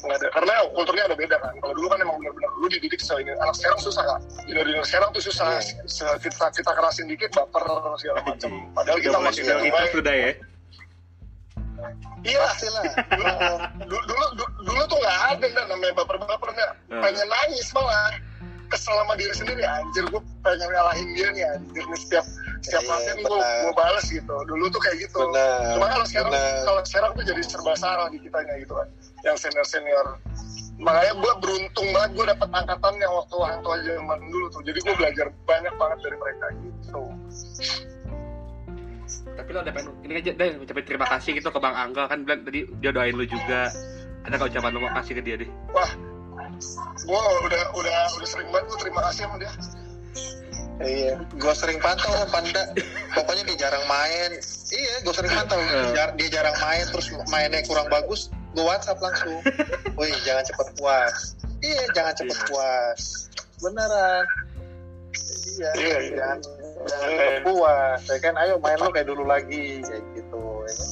[0.00, 1.52] Nggak ada karena kulturnya ada beda kan.
[1.58, 4.84] Kalau dulu kan emang benar-benar dulu dididik se ini anak sekarang susah kan junior junior
[4.84, 5.46] sekarang tuh susah.
[5.50, 5.82] Iya.
[5.84, 7.64] Se- kita kita kerasin dikit baper
[7.98, 10.30] segala macam padahal kita Udah masih dari kita sudah ya.
[12.22, 12.46] iya.
[13.10, 13.32] Dulu
[14.06, 16.98] dulu dulu, dulu tuh nggak ada namanya baper-baper nggak Hmm.
[17.00, 18.10] pengen nangis malah
[18.70, 22.24] kesel sama diri sendiri anjir gue pengen ngalahin dia nih anjir nih setiap
[22.62, 24.36] setiap Iya, latihan gue gue balas gitu.
[24.46, 25.18] Dulu tuh kayak gitu.
[25.26, 25.74] Benar.
[25.76, 26.32] cuma kalau sekarang
[26.64, 28.88] kalau sekarang tuh jadi serba salah di kitanya gitu kan.
[29.26, 30.06] Yang senior senior
[30.80, 34.62] makanya gue beruntung banget gue dapet angkatan yang waktu waktu aja zaman dulu tuh.
[34.64, 37.02] Jadi gue belajar banyak banget dari mereka gitu.
[39.36, 42.08] Tapi lo ada pengen ini aja deh ucapin terima kasih gitu ke Bang Angga.
[42.08, 43.72] Kan bilang tadi dia doain lu juga.
[44.20, 45.48] Ada nggak ucapan lu mau kasih ke dia deh?
[45.72, 45.90] wah
[47.00, 49.52] gue udah udah udah sering banget gue terima kasih sama dia
[50.80, 52.72] Iya, gue sering pantau Panda.
[53.12, 54.32] Pokoknya dia jarang main.
[54.72, 55.60] Iya, gue sering pantau.
[55.60, 55.92] Eh.
[55.92, 58.32] Jar- dia jarang main, terus mainnya kurang bagus.
[58.56, 59.44] Gue WhatsApp langsung.
[60.00, 61.36] Wih, jangan cepet puas.
[61.60, 62.46] Iya, jangan cepet Iya.
[62.48, 63.00] puas.
[63.60, 64.24] Beneran.
[65.60, 66.16] Iya, Iya, iya.
[66.16, 66.38] jangan,
[66.88, 68.00] jangan cepet puas.
[68.08, 70.40] Ya kan, ayo main lo kayak dulu lagi, kayak gitu.
[70.64, 70.88] ya kan.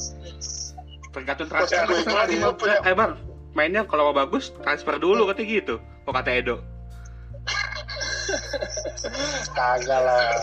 [1.09, 1.81] Tergantung transfer.
[1.89, 2.01] gue
[2.37, 3.11] gue punya Eh bang,
[3.59, 5.75] mainnya kalau mau bagus transfer dulu katanya gitu.
[6.07, 6.55] Kok kata Edo?
[9.51, 10.39] Kagak lah.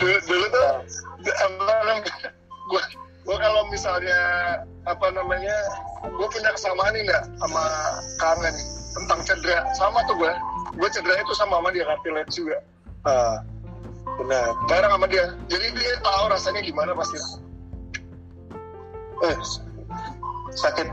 [0.00, 0.66] dulu, dulu tuh
[1.22, 2.00] apa namanya
[2.72, 2.82] gue
[3.22, 4.18] gue kalau misalnya
[4.88, 5.54] apa namanya
[6.02, 7.64] gue punya kesamaan nih nggak sama
[8.18, 8.54] kangen
[8.96, 10.32] tentang cedera sama tuh gue
[10.80, 12.58] gue cedera itu sama sama dia cartilage juga
[13.02, 13.42] Ah,
[14.18, 14.54] benar.
[14.70, 17.18] bareng sama dia jadi dia tahu rasanya gimana pasti
[19.22, 19.36] Eh,
[20.52, 20.88] sakit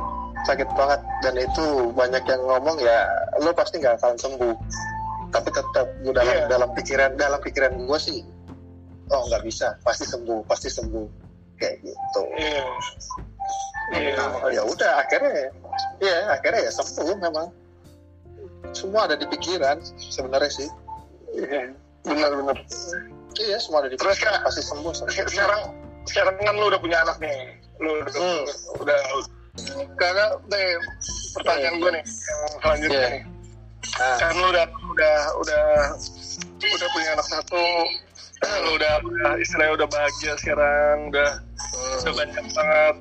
[0.45, 1.01] sakit banget.
[1.25, 3.05] Dan itu banyak yang ngomong ya
[3.41, 4.55] lo pasti nggak akan sembuh.
[5.29, 6.45] Tapi tetap gue dalam Iya.
[6.49, 8.25] dalam pikiran dalam pikiran gue sih
[9.09, 9.77] oh nggak bisa.
[9.81, 11.07] Pasti sembuh pasti sembuh.
[11.59, 12.21] Kayak gitu.
[12.39, 12.65] Iya.
[13.89, 14.21] Iya.
[14.45, 15.49] oh, ya udah akhirnya
[15.99, 17.47] ya akhirnya ya sembuh memang.
[18.69, 20.69] Semua ada di pikiran sebenarnya sih.
[21.33, 21.73] Iya.
[22.05, 22.57] Benar-benar
[23.39, 25.13] iya semua ada di Terus, pikiran Kak, pasti sembuh sembuh.
[25.29, 25.61] sekarang
[26.07, 28.43] sekarang kan lu udah punya anak nih lu udah Hmm.
[28.79, 28.99] udah
[29.95, 30.67] karena nih
[31.35, 33.09] pertanyaan gue nih yang selanjutnya Iya.
[33.11, 33.23] nih
[33.99, 35.65] nah, kan lu udah udah udah
[36.59, 37.63] udah punya anak satu
[38.67, 41.29] lu udah udah istilahnya udah bahagia sekarang udah
[42.03, 42.95] udah banyak banget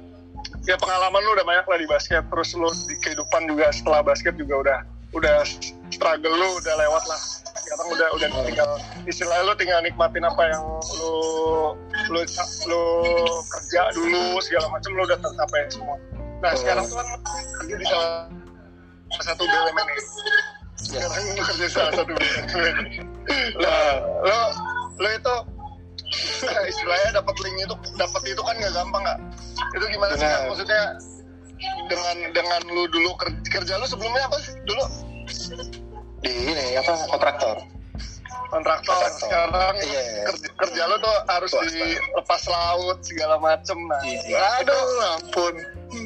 [0.66, 4.35] ya pengalaman lu udah banyak lah di basket terus lu di kehidupan juga setelah basket
[4.35, 4.79] juga udah
[5.14, 5.37] udah
[5.89, 7.20] struggle lu udah lewat lah
[7.69, 8.71] sekarang udah udah tinggal
[9.05, 10.64] istilahnya lu tinggal nikmatin apa yang
[10.97, 11.14] lu
[12.09, 12.21] lu
[12.64, 12.83] lu
[13.45, 15.97] kerja dulu segala macam lu udah tercapai semua.
[16.41, 17.07] Nah sekarang tuh kan
[17.61, 18.33] kerja di salah
[19.21, 20.05] satu BUMN nih.
[20.81, 22.77] Sekarang lu kerja di salah satu BUMN
[23.61, 24.41] nah lo
[24.97, 25.35] lo itu
[26.73, 29.19] istilahnya dapat link itu dapat itu kan nggak gampang nggak
[29.77, 30.25] itu gimana sih.
[30.25, 30.41] Kak?
[30.49, 30.83] maksudnya
[31.93, 34.57] dengan dengan lu dulu kerja, kerja lu sebelumnya apa sih?
[34.64, 34.83] Dulu
[36.19, 37.57] di ini apa kontraktor
[38.49, 39.21] kontraktor Kontraktor.
[39.21, 40.03] sekarang Iya.
[40.25, 41.69] kerja, kerja lu tuh harus Swasta.
[41.69, 44.39] di lepas laut segala macem nah Iya.
[44.59, 45.55] aduh ampun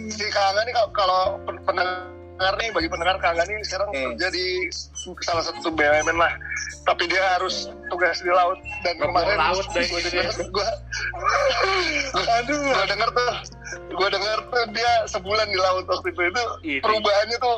[0.08, 4.02] si Kangga nih kalau- kalau pen- pendengar nih bagi pendengar Kangga nih sekarang Hmm.
[4.10, 4.46] kerja di
[5.20, 6.32] salah satu BUMN lah
[6.82, 10.68] tapi dia harus tugas di laut dan kemarin laut deh, gue denger gue
[12.36, 13.32] aduh gue denger tuh
[13.88, 16.80] gue denger tuh dia sebulan di laut waktu itu itu Iya.
[16.82, 17.56] perubahannya tuh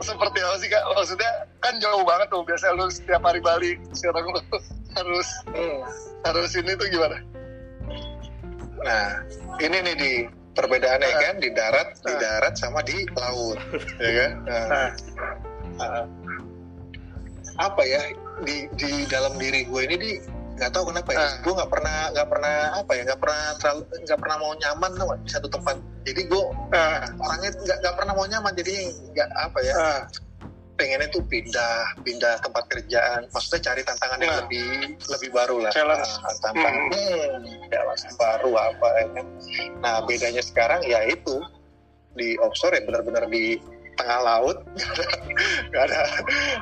[0.00, 1.30] seperti apa sih kak maksudnya
[1.60, 4.40] kan jauh banget tuh biasanya lu setiap hari balik sekarang lu
[4.96, 5.80] harus Hmm.
[6.24, 7.18] harus ini tuh gimana
[8.76, 9.18] Nah,
[9.58, 10.12] ini nih di
[10.54, 11.18] perbedaannya Ah.
[11.18, 12.18] kan di darat, di Ah.
[12.22, 13.58] darat sama di laut,
[14.04, 14.30] ya kan?
[14.46, 14.86] Nah, nah
[15.82, 16.04] ah.
[17.58, 17.98] apa ya
[18.44, 20.12] di di dalam diri gue ini di
[20.56, 21.32] nggak tahu kenapa ya, Ah.
[21.44, 25.18] gue nggak pernah nggak pernah apa ya nggak pernah terlalu nggak pernah mau nyaman nggak,
[25.22, 25.76] di satu tempat.
[26.08, 26.42] Jadi gue
[26.72, 28.72] nah orangnya nggak nggak pernah mau nyaman, jadi
[29.12, 29.74] nggak apa ya.
[29.76, 30.00] Nah
[30.76, 33.24] pengennya tuh pindah pindah tempat kerjaan.
[33.32, 34.40] Maksudnya cari tantangan yang Nah.
[34.44, 34.68] lebih
[35.08, 35.72] lebih baru lah.
[35.72, 36.04] Challenge.
[36.04, 36.74] Nah, tantangan.
[36.92, 37.40] Hmm,
[37.72, 39.26] challenge baru apa ya kan.
[39.80, 41.40] Nah bedanya sekarang ya itu
[42.16, 43.60] di offshore ya benar-benar di
[43.96, 44.58] tengah laut.
[45.72, 46.00] Nggak ada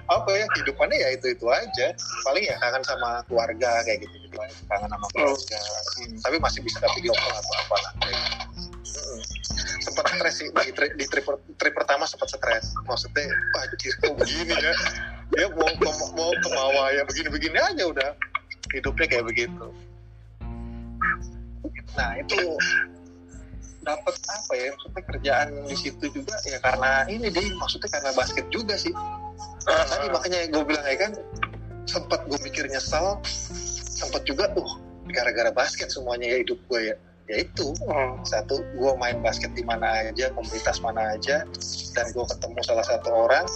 [0.09, 1.87] apa ya kehidupannya ya itu itu aja.
[2.25, 4.57] Paling ya kangen sama keluarga kayak gitu gitu aja.
[4.71, 5.61] kangen sama keluarga.
[5.99, 7.93] Hmm, tapi masih bisa video call atau apa lah.
[8.95, 9.21] Hmm.
[9.85, 11.29] sempat stres sih di, tri, di trip,
[11.61, 12.73] trip pertama sempat stres.
[12.89, 13.29] Maksudnya
[13.61, 14.75] anjir kok begini ya?
[15.35, 18.11] Dia mau ke, mau ke bawah ya begini-begini aja udah.
[18.73, 19.67] Hidupnya kayak begitu.
[21.95, 22.59] Nah itu
[23.85, 28.47] dapat apa ya maksudnya kerjaan di situ juga ya karena ini deh maksudnya karena basket
[28.49, 28.93] juga sih.
[29.65, 31.13] Nah, tadi makanya gue bilang ya kan
[31.85, 33.21] sempat gue mikir nyesel
[33.95, 34.73] sempat juga uh
[35.13, 36.97] gara-gara basket semuanya ya hidup gue ya.
[37.25, 38.21] Ya itu Hmm.
[38.21, 41.49] satu gue main basket di mana aja komunitas mana aja
[41.97, 43.49] dan gue ketemu salah satu orang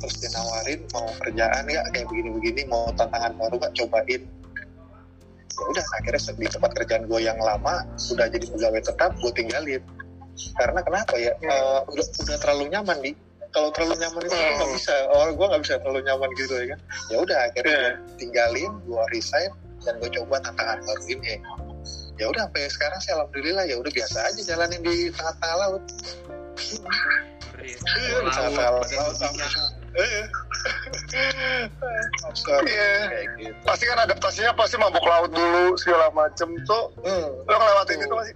[0.00, 4.24] terus dia nawarin mau kerjaan ya kayak begini-begini mau tantangan baru gak cobain
[5.60, 9.82] ya udah akhirnya di tempat kerjaan gue yang lama udah jadi pegawai tetap gue tinggalin.
[10.56, 11.36] Karena kenapa ya?
[11.36, 13.14] Eh, udah udah terlalu nyaman nih.
[13.50, 16.66] Kalau terlalu nyaman itu gue nggak bisa orang gue nggak bisa terlalu nyaman gitu ya
[16.72, 16.80] kan?
[17.12, 17.90] Ya udah akhirnya Iya.
[17.92, 19.50] gue tinggalin gue resign
[19.84, 21.34] dan gue coba tantangan baru ini.
[22.16, 25.82] Ya udah sampai sekarang sih alhamdulillah ya udah biasa aja jalanin di tengah-tengah laut.
[27.60, 28.16] Iya.
[28.24, 30.24] di tengah-tengah Laut, laut Iya.
[32.62, 32.90] Iya.
[33.10, 33.54] kayak gitu.
[33.66, 37.28] pasti kan adaptasinya pasti mabuk laut dulu segala macem tuh Hmm.
[37.48, 38.34] lo ngelewatin itu masih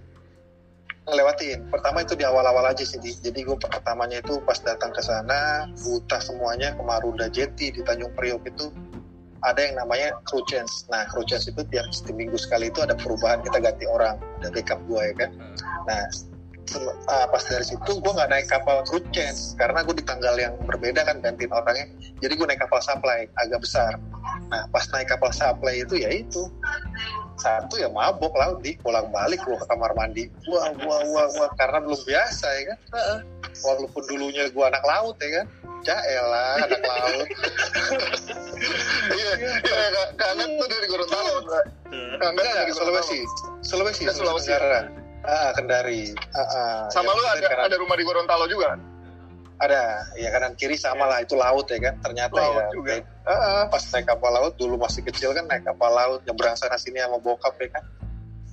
[1.04, 1.58] ngelewatin.
[1.68, 2.96] Pertama itu di awal-awal aja sih.
[2.96, 3.12] Di.
[3.20, 8.12] Jadi gue pertamanya itu pas datang ke sana, buta semuanya ke Maruda Jetty di Tanjung
[8.16, 8.72] Priok itu
[9.44, 10.72] ada yang namanya crew change.
[10.88, 11.84] Nah, crew change itu tiap
[12.16, 15.30] minggu sekali itu ada perubahan kita ganti orang, ada backup gue ya kan.
[15.84, 16.02] Nah,
[17.10, 20.54] ah, pas dari situ gue nggak naik kapal crew change karena gue di tanggal yang
[20.64, 21.86] berbeda kan gantiin orangnya.
[22.24, 24.00] Jadi gue naik kapal supply agak besar.
[24.48, 26.48] Nah, pas naik kapal supply itu ya itu
[27.38, 31.50] satu ya mabok laut di bolak balik gua ke kamar mandi wah wah wah wah
[31.58, 32.78] karena belum biasa ya kan
[33.66, 35.46] walaupun dulunya gua anak laut ya kan
[35.84, 37.28] Jaelah anak laut
[39.12, 39.52] iya iya
[40.16, 41.34] kangen tuh dari Gorontalo
[42.22, 43.20] kangen dari Sulawesi
[43.60, 44.48] Sulawesi Eh, Sulawesi Sulawesi.
[44.54, 46.12] Tenggara ah Kendari.
[46.32, 46.78] Ah, ah.
[46.92, 48.76] sama Ya, lu ada karena- ada rumah di Gorontalo juga?
[48.76, 48.80] Kan
[49.54, 50.04] ada.
[50.18, 51.94] Ya kanan kiri sama lah itu laut ya kan.
[52.04, 52.92] Ternyata Laut ya juga.
[53.24, 56.76] Ah, ah, pas naik kapal laut dulu masih kecil kan naik kapal laut nyebrang sana
[56.76, 57.84] sini sama bokap ya kan.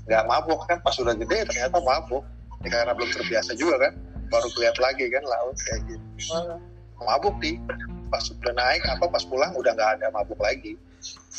[0.08, 2.24] Nggak mabuk kan pas udah gede ternyata mabuk
[2.64, 3.94] ya, karena belum terbiasa juga kan
[4.32, 6.06] baru lihat lagi kan laut kayak gitu.
[6.32, 6.58] Ah,
[7.04, 7.60] mabuk di
[8.08, 10.76] pas udah naik apa pas pulang udah nggak ada mabuk lagi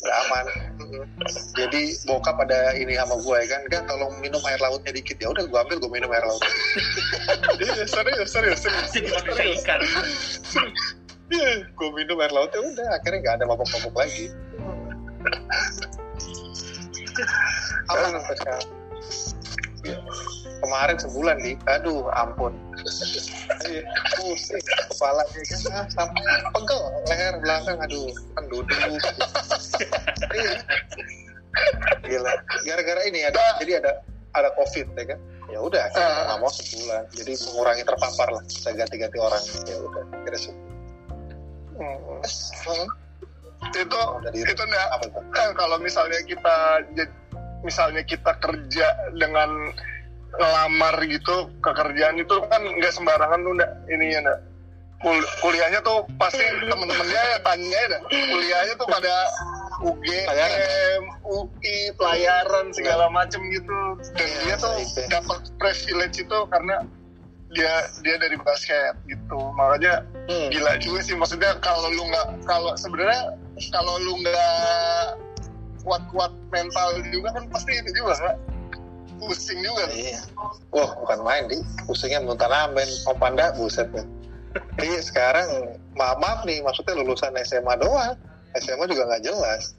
[0.02, 0.44] udah aman.
[1.54, 3.60] Jadi bokap ada ini sama gue ya kan?
[3.70, 5.16] Kan kalau minum air lautnya dikit.
[5.22, 6.42] Ya udah gue ambil gue minum air laut
[7.62, 8.90] iya serius serius serius.
[8.92, 9.80] Manusia ikan.
[11.78, 12.88] gue minum air laut ya udah.
[12.98, 14.26] Akhirnya nggak ada mabuk-mabuk lagi.
[17.86, 18.66] Apa sampai sekarang
[20.62, 22.54] kemarin sebulan di aduh ampun.
[23.66, 23.82] Iya,
[24.16, 24.62] pusing
[24.94, 26.22] kepala kan ah, sampai
[26.54, 27.76] pegel leher belakang.
[27.82, 28.78] Aduh kan duduk.
[30.32, 30.52] Iya.
[32.06, 32.32] Gila.
[32.64, 33.92] Gara-gara ini ada jadi ada
[34.32, 35.18] ada covid ya kan?
[35.52, 36.24] Ya udah akhirnya Ah.
[36.32, 37.02] nggak mau sebulan.
[37.12, 38.42] Jadi mengurangi terpapar lah.
[38.46, 39.42] Bisa ganti-ganti orang.
[39.68, 40.70] Ya udah akhirnya sebulan
[41.72, 42.20] Hmm.
[43.72, 44.00] itu
[44.36, 45.24] itu nggak apa tuh?
[45.32, 46.84] kan kalau misalnya kita
[47.62, 48.86] misalnya kita kerja
[49.16, 49.70] dengan
[50.38, 54.40] ngelamar gitu ke kerjaan itu kan nggak sembarangan tuh nggak ini ya nggak
[55.02, 59.14] Kul- kuliahnya tuh pasti temen-temennya ya tanya ya kuliahnya tuh pada
[59.82, 62.70] UGM, UI, pelayaran.
[62.70, 63.98] Segala macem gitu.
[64.14, 64.74] Dan Iya, dia tuh
[65.10, 66.86] dapat privilege itu karena
[67.50, 69.38] dia dia dari basket gitu.
[69.58, 70.48] Makanya Hmm.
[70.54, 71.18] gila juga sih.
[71.18, 73.34] Maksudnya kalau lu nggak kalau sebenarnya
[73.74, 75.18] kalau lu nggak
[75.82, 78.36] kuat-kuat mental juga kan pasti itu juga nggak
[79.22, 79.86] pusing juga.
[79.94, 80.20] Iya.
[80.74, 84.04] Wah, bukan main di pusingnya muntah namen, mau panda buset ya.
[84.82, 88.18] Iya sekarang maaf maaf nih maksudnya lulusan SMA doang,
[88.60, 89.72] SMA juga nggak jelas.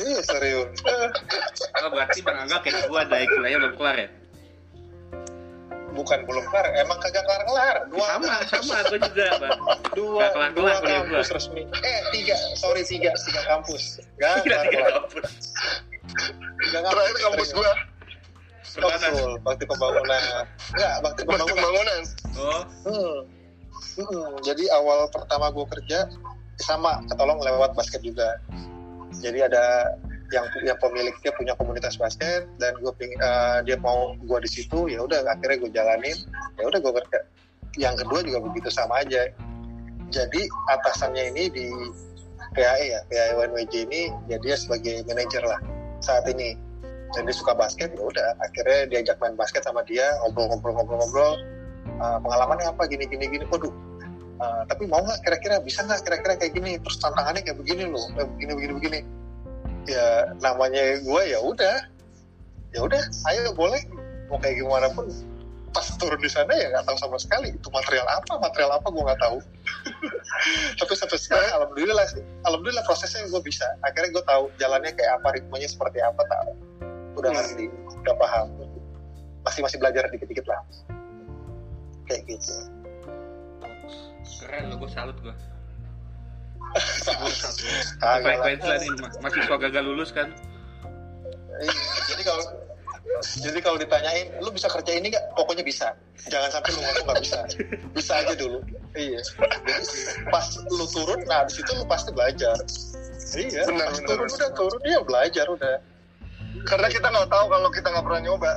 [0.00, 0.72] Iya serius.
[0.86, 4.08] Oh, berarti Bang Angga kayak gua dari kuliahnya belum kelar ya?
[5.94, 9.58] bukan belum kelar emang kagak kelar kelar dua sama sama gue juga bang.
[9.94, 11.18] Dua Nggak kelar-kelar dua kuliah gua.
[11.18, 11.62] kampus resmi.
[11.66, 12.36] Eh tiga.
[12.56, 13.10] Sorry tiga.
[13.26, 13.98] Tiga kampus.
[14.18, 15.28] Nggak Tiga kelar tiga kelar kampus.
[16.60, 17.70] Tiga terakhir kampus gua
[18.76, 19.02] Perbanas.
[19.02, 20.22] Betul, bakti pembangunan
[20.74, 22.00] enggak bakti bakti pembangunan pembangunan
[22.38, 23.18] oh Hmm.
[24.00, 26.08] Hmm, Jadi awal pertama gue kerja
[26.60, 28.38] sama ketolong lewat basket juga.
[29.18, 29.96] Jadi ada
[30.30, 34.86] yang yang pemiliknya punya komunitas basket dan gue ping, eh, dia mau gue di situ
[34.86, 36.18] ya udah akhirnya gue jalanin
[36.60, 37.18] ya udah gue kerja.
[37.78, 39.26] Yang kedua juga begitu sama aja.
[40.10, 41.66] Jadi atasannya ini di
[42.54, 45.60] PAE ya PAE WNWJ ini ya dia sebagai manajer lah
[46.02, 46.54] saat ini.
[47.10, 48.38] Dan dia suka basket ya udah.
[48.38, 51.42] Akhirnya diajak main basket sama dia ngobrol-ngobrol-ngobrol-ngobrol
[51.98, 52.86] uh, pengalamannya apa?
[52.86, 53.44] Gini gini gini.
[53.50, 53.72] Waduh.
[54.40, 55.20] Uh, tapi mau nggak?
[55.26, 56.06] Kira-kira bisa nggak?
[56.06, 56.78] Kira-kira kayak gini.
[56.78, 58.06] Terus tantangannya kayak begini loh.
[58.14, 59.00] Kayak begini begini begini.
[59.90, 61.76] Ya namanya gue ya udah.
[62.70, 63.02] Ya udah
[63.34, 63.82] ayo boleh.
[64.30, 65.10] Mau kayak gimana pun
[65.70, 67.50] pas turun di sana ya nggak tahu sama sekali.
[67.50, 68.38] Itu material apa?
[68.38, 68.86] Material apa?
[68.86, 69.38] Gue nggak tahu.
[70.78, 72.22] Tapi sampai sekarang alhamdulillah sih.
[72.46, 73.66] Alhamdulillah prosesnya gue bisa.
[73.82, 76.54] Akhirnya gue tahu jalannya kayak apa ritmenya seperti apa tahu
[77.20, 77.66] udah ngerti
[78.02, 78.46] udah paham.
[79.44, 80.60] Masih masih belajar dikit-dikit lah.
[82.08, 82.54] Kayak gitu.
[84.40, 85.38] Keren lo gue salut gue lah.
[88.22, 88.78] frekuensi lah.
[88.78, 88.90] Nih
[89.20, 90.28] mahasiswa gagal lulus kan?
[91.60, 91.72] Iya,
[92.08, 92.44] jadi kalau
[93.20, 95.34] jadi kalau ditanyain lu bisa kerja ini nggak?
[95.34, 95.92] Pokoknya bisa.
[96.30, 97.38] Jangan sampai lu ngomong nggak bisa.
[97.92, 98.62] Bisa aja dulu.
[98.94, 99.20] Iya.
[99.20, 102.54] Jadi, pas lu turun nah di situ lu pasti belajar.
[103.30, 104.38] Iya Benar, pas benar, turun benar.
[104.40, 105.74] udah turun dia belajar udah
[106.66, 108.52] karena kita nggak tahu kalau kita nggak pernah nyoba.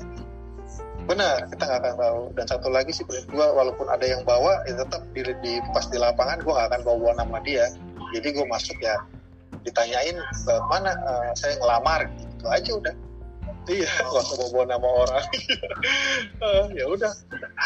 [1.04, 2.22] Benar kita nggak akan tahu.
[2.36, 5.98] Dan satu lagi sih gua walaupun ada yang bawa ya tetap di, di pas di
[6.00, 7.70] lapangan gua nggak akan bawa nama dia.
[8.16, 8.96] Jadi gua masuk ya
[9.64, 10.92] ditanyain "Eh, mana?
[10.94, 12.08] Eh, saya ngelamar.
[12.08, 12.96] Gitu aja udah.
[13.64, 15.26] Iya nggak usah bawa nama orang.
[16.44, 17.12] Eh, ya udah.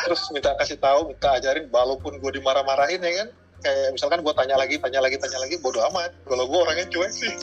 [0.06, 3.30] Terus minta kasih tahu minta ajarin walaupun gue dimarah-marahin ya kan
[3.62, 6.12] kayak misalkan gue tanya lagi tanya lagi tanya lagi bodo amat.
[6.26, 7.34] Kalau gue orangnya cuek sih.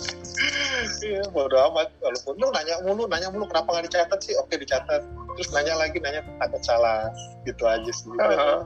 [1.04, 1.88] Iya bodo amat.
[2.02, 4.34] Walaupun lu nanya mulu nanya mulu kenapa nggak dicatat sih?
[4.40, 5.02] Oke dicatat.
[5.38, 7.10] Terus nanya lagi nanya takut salah.
[7.46, 8.10] Gitu aja sih.
[8.20, 8.58] Heeh.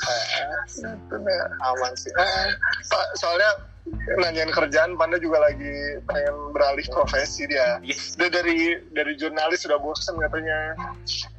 [0.00, 1.50] Ah, Benar.
[1.60, 2.08] aman sih.
[2.16, 2.48] Ah,
[2.88, 3.50] Pak, soalnya
[4.20, 7.80] nanyain kerjaan Panda juga lagi pengen beralih profesi dia.
[7.84, 10.76] yes Dia dari dari jurnalis sudah bosen katanya.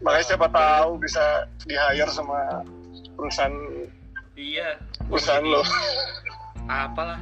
[0.04, 2.66] Makanya siapa tahu bisa di hire sama
[3.16, 3.54] perusahaan
[4.36, 4.78] iya
[5.12, 5.62] perusahaan lo.
[6.72, 7.20] apalah.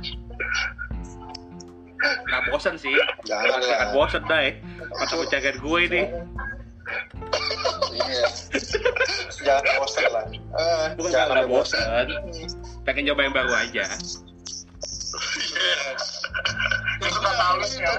[2.00, 2.94] Nggak bosan sih.
[3.26, 3.92] Jangan sangat lah.
[3.98, 4.50] bosan deh
[4.94, 6.02] mata pencarian gue ini?
[7.98, 8.26] Iya.
[9.42, 10.26] Jangan bosan lah.
[10.54, 11.82] Ah, bukan jangan nggak sampai bosan.
[11.82, 12.08] bosan.
[12.86, 13.86] Pengen coba yang baru aja.
[17.02, 17.20] Itu
[17.82, 17.94] ya.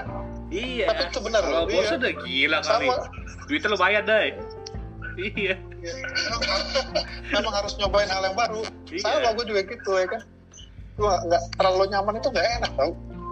[0.49, 0.85] iya.
[0.87, 1.73] Tapi itu benar, kalau iya.
[1.75, 2.87] bosan udah gila kali.
[2.87, 3.05] Sama.
[3.51, 4.31] Duitnya lumayan deh
[5.17, 5.55] iya.
[7.33, 8.61] Emang harus nyobain hal yang baru
[8.91, 9.07] Iya.
[9.07, 10.21] sama gue juga gitu ya kan.
[10.99, 12.91] Gue nggak terlalu nyaman itu nggak enak tau.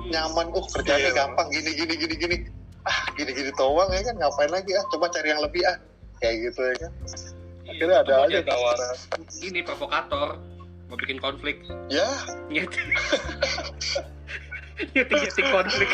[0.09, 1.17] Nyaman uh kerjanya Iya.
[1.17, 2.37] gampang gini gini gini gini.
[2.87, 4.15] Ah gini gini doang ya kan.
[4.15, 4.71] Ngapain lagi?
[4.73, 5.77] Ah coba cari yang lebih ah.
[6.19, 6.91] Kayak gitu ya kan.
[7.69, 8.95] Akhirnya ada Mau aja tawaran
[9.45, 10.29] ini provokator
[10.89, 11.61] mau bikin konflik.
[11.91, 12.07] Ya.
[12.49, 12.87] Nyeting
[14.97, 15.89] nyeting nyeting konflik.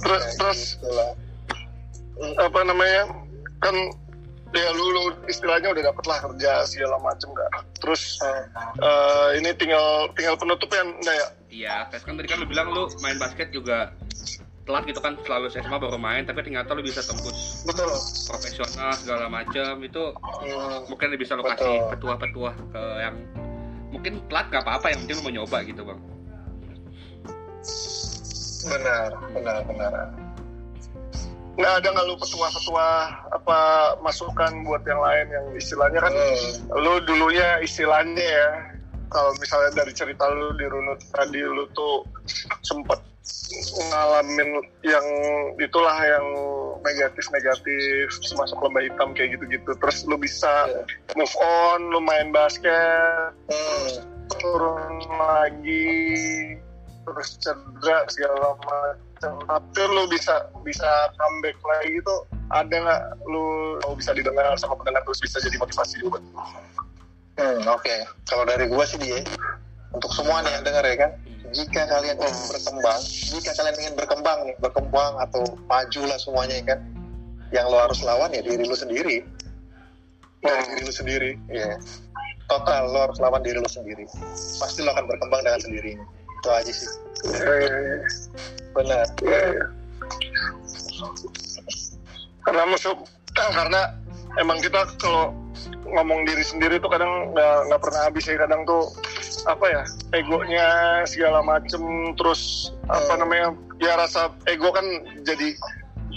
[0.00, 1.06] Terus- terus gitu
[2.36, 3.08] apa namanya
[3.64, 3.72] kan
[4.50, 10.10] ya lu, lu istilahnya udah dapet lah kerja segala macem kan terus eh, ini tinggal
[10.18, 11.28] tinggal penutupan enggak ya?
[11.50, 13.94] Iya tes kan tadi kan lu bilang lu main basket juga
[14.70, 17.90] telat gitu kan selalu SMA baru main tapi ternyata lu bisa tembus betul.
[18.30, 23.16] profesional segala macam itu Hmm, mungkin bisa lo kasih petua-petua ke yang
[23.92, 26.00] mungkin telat gak apa-apa yang penting lu mau nyoba gitu bang.
[28.60, 29.92] Benar benar benar
[31.58, 32.88] nggak ada nggak lu petua-petua
[33.32, 33.58] apa
[34.00, 36.78] masukan buat yang lain yang istilahnya kan Hmm.
[36.78, 38.48] lu dulunya istilahnya ya
[39.10, 42.06] kalau misalnya dari cerita lu di runut tadi lu tuh
[42.62, 43.02] sempet
[43.90, 45.06] ngalamin yang
[45.58, 46.26] itulah yang
[46.80, 50.86] negatif-negatif masuk lembah hitam kayak gitu-gitu terus lu bisa Iya.
[51.18, 54.06] move on lu main basket Hmm.
[54.30, 56.56] turun lagi
[57.04, 62.14] terus cedera segala macam tapi lu bisa bisa comeback lagi itu
[62.50, 66.18] ada nggak lu lu bisa didengar sama pendengar terus bisa jadi motivasi juga
[67.40, 69.24] Hmm, Oke, kalau dari gua sih dia
[69.96, 71.10] untuk semua nih yang dengar ya kan,
[71.56, 73.00] jika kalian ingin berkembang,
[73.32, 76.80] jika kalian ingin berkembang nih, berkembang atau maju lah semuanya ya kan,
[77.48, 79.24] yang lo harus lawan ya diri lo sendiri,
[80.44, 81.80] dari diri lo sendiri, ya.
[82.44, 84.04] Total lo harus lawan diri lo sendiri,
[84.60, 86.06] pasti lo akan berkembang dengan sendirinya.
[86.40, 86.90] Itu aja sih.
[87.36, 88.00] Eh,
[88.72, 89.06] Benar.
[89.28, 89.60] eh.
[92.40, 92.96] karena musuh
[93.36, 93.92] karena
[94.40, 95.36] emang kita kalau
[95.90, 98.88] ngomong diri sendiri tuh kadang nggak nggak pernah habis ya kadang tuh
[99.44, 99.82] apa ya
[100.14, 100.68] egonya
[101.06, 104.84] segala macem terus apa namanya ya rasa ego kan
[105.26, 105.54] jadi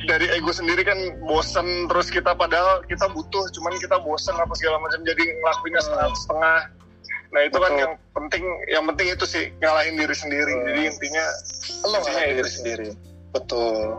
[0.06, 4.78] dari ego sendiri kan bosen terus kita padahal kita butuh cuman kita bosen apa segala
[4.82, 6.58] macam jadi ngelakuinnya setengah-setengah
[7.34, 10.54] nah itu kan yang penting yang penting itu sih ngalahin diri sendiri.
[10.70, 11.26] Jadi intinya
[11.90, 12.88] lo ngalahin diri sendiri.
[13.34, 13.98] betul.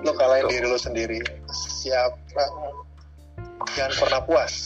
[0.00, 0.56] Lo kalahin Betul.
[0.56, 1.20] diri lo sendiri.
[1.52, 2.12] Siap.
[3.76, 4.64] Jangan pernah puas.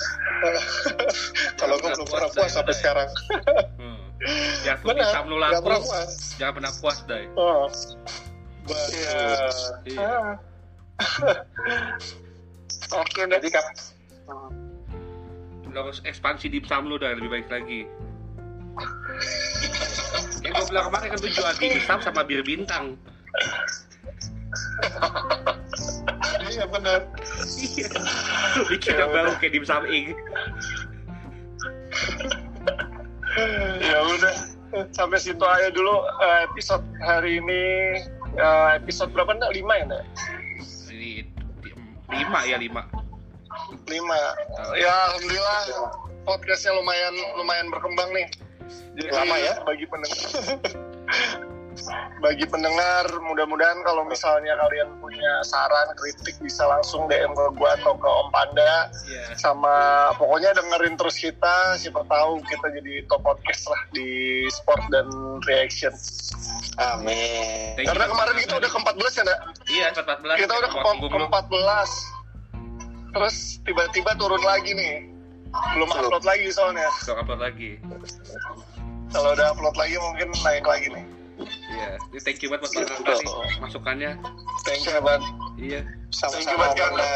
[1.60, 3.10] Kalau gue belum pernah puas sampai sekarang.
[3.82, 3.98] Hmm.
[4.62, 5.26] Yang benar.
[5.26, 6.10] laku, pernah puas.
[6.38, 7.26] Jangan pernah puas, Dai.
[7.34, 7.66] oh,
[8.64, 9.54] Betul.
[9.90, 10.14] Iya.
[12.94, 13.66] oke deh jadi kap
[15.74, 17.90] Lu harus ekspansi di sam lu, Dai, lebih baik lagi.
[20.40, 22.94] Yang gue bilang kemarin kan tuh jual dimsum sama bir bintang.
[26.46, 27.00] iya benar
[27.58, 27.88] Iya.
[28.54, 30.14] Lu bikin yang baru kayak dimsum ing.
[33.82, 34.34] ya udah
[34.94, 37.62] sampai situ aja dulu eh, episode hari ini
[38.34, 39.86] Eh, episode berapa nih lima ya?
[40.90, 41.22] Ini
[42.10, 42.82] lima ya lima.
[43.86, 44.16] lima
[44.74, 45.60] ya alhamdulillah
[46.26, 48.26] podcastnya lumayan lumayan berkembang nih
[48.96, 49.54] jadi Lama ya?
[49.66, 50.30] bagi pendengar
[52.22, 57.98] bagi pendengar mudah-mudahan kalau misalnya kalian punya saran kritik bisa langsung DM ke gua atau
[57.98, 59.34] ke Om Panda Iya.
[59.36, 59.74] sama
[60.16, 65.10] pokoknya dengerin terus kita siapa tahu kita jadi top podcast lah di sport dan
[65.44, 65.92] reaction
[66.78, 67.90] amin Thank you.
[67.92, 69.40] karena kemarin kita udah ke-14 ya Ndak?
[69.68, 70.40] Iya, 14.
[70.46, 70.78] kita udah ke
[71.10, 71.90] ke-14
[73.14, 73.36] terus
[73.66, 75.13] tiba-tiba turun lagi nih
[75.74, 76.88] belum upload lagi soalnya.
[77.00, 77.70] Besok upload lagi.
[79.14, 81.04] kalau udah upload lagi mungkin naik lagi nih.
[81.70, 81.90] Iya.
[82.14, 82.94] Ini thank you banget buat Betul.
[82.94, 83.28] Rangga sih
[83.58, 84.10] masukannya.
[84.62, 85.20] thank you Ban
[85.58, 85.80] Iya.
[86.10, 86.90] sama-sama Thank you banget, Kak.
[86.94, 87.12] Bunda.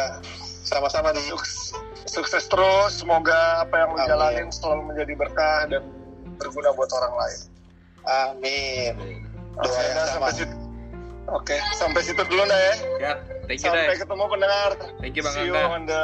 [0.68, 1.72] sama-sama di Sukses,
[2.04, 2.98] sukses terus.
[2.98, 4.08] Semoga apa yang lu Amin.
[4.10, 5.82] jalanin selalu menjadi berkah dan
[6.38, 7.40] berguna buat orang lain.
[8.04, 8.92] Amin.
[9.58, 10.30] Doa yang sama.
[10.30, 10.56] sampai situ.
[11.28, 12.74] Oke sampai situ dulu dah ya.
[12.98, 13.12] Ya,
[13.44, 16.02] thank you, sampai ketemu pendengar Thank you, Bang see you on the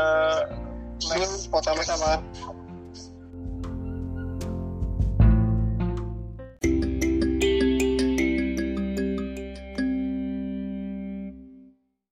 [1.02, 2.22] next podcast sama-sama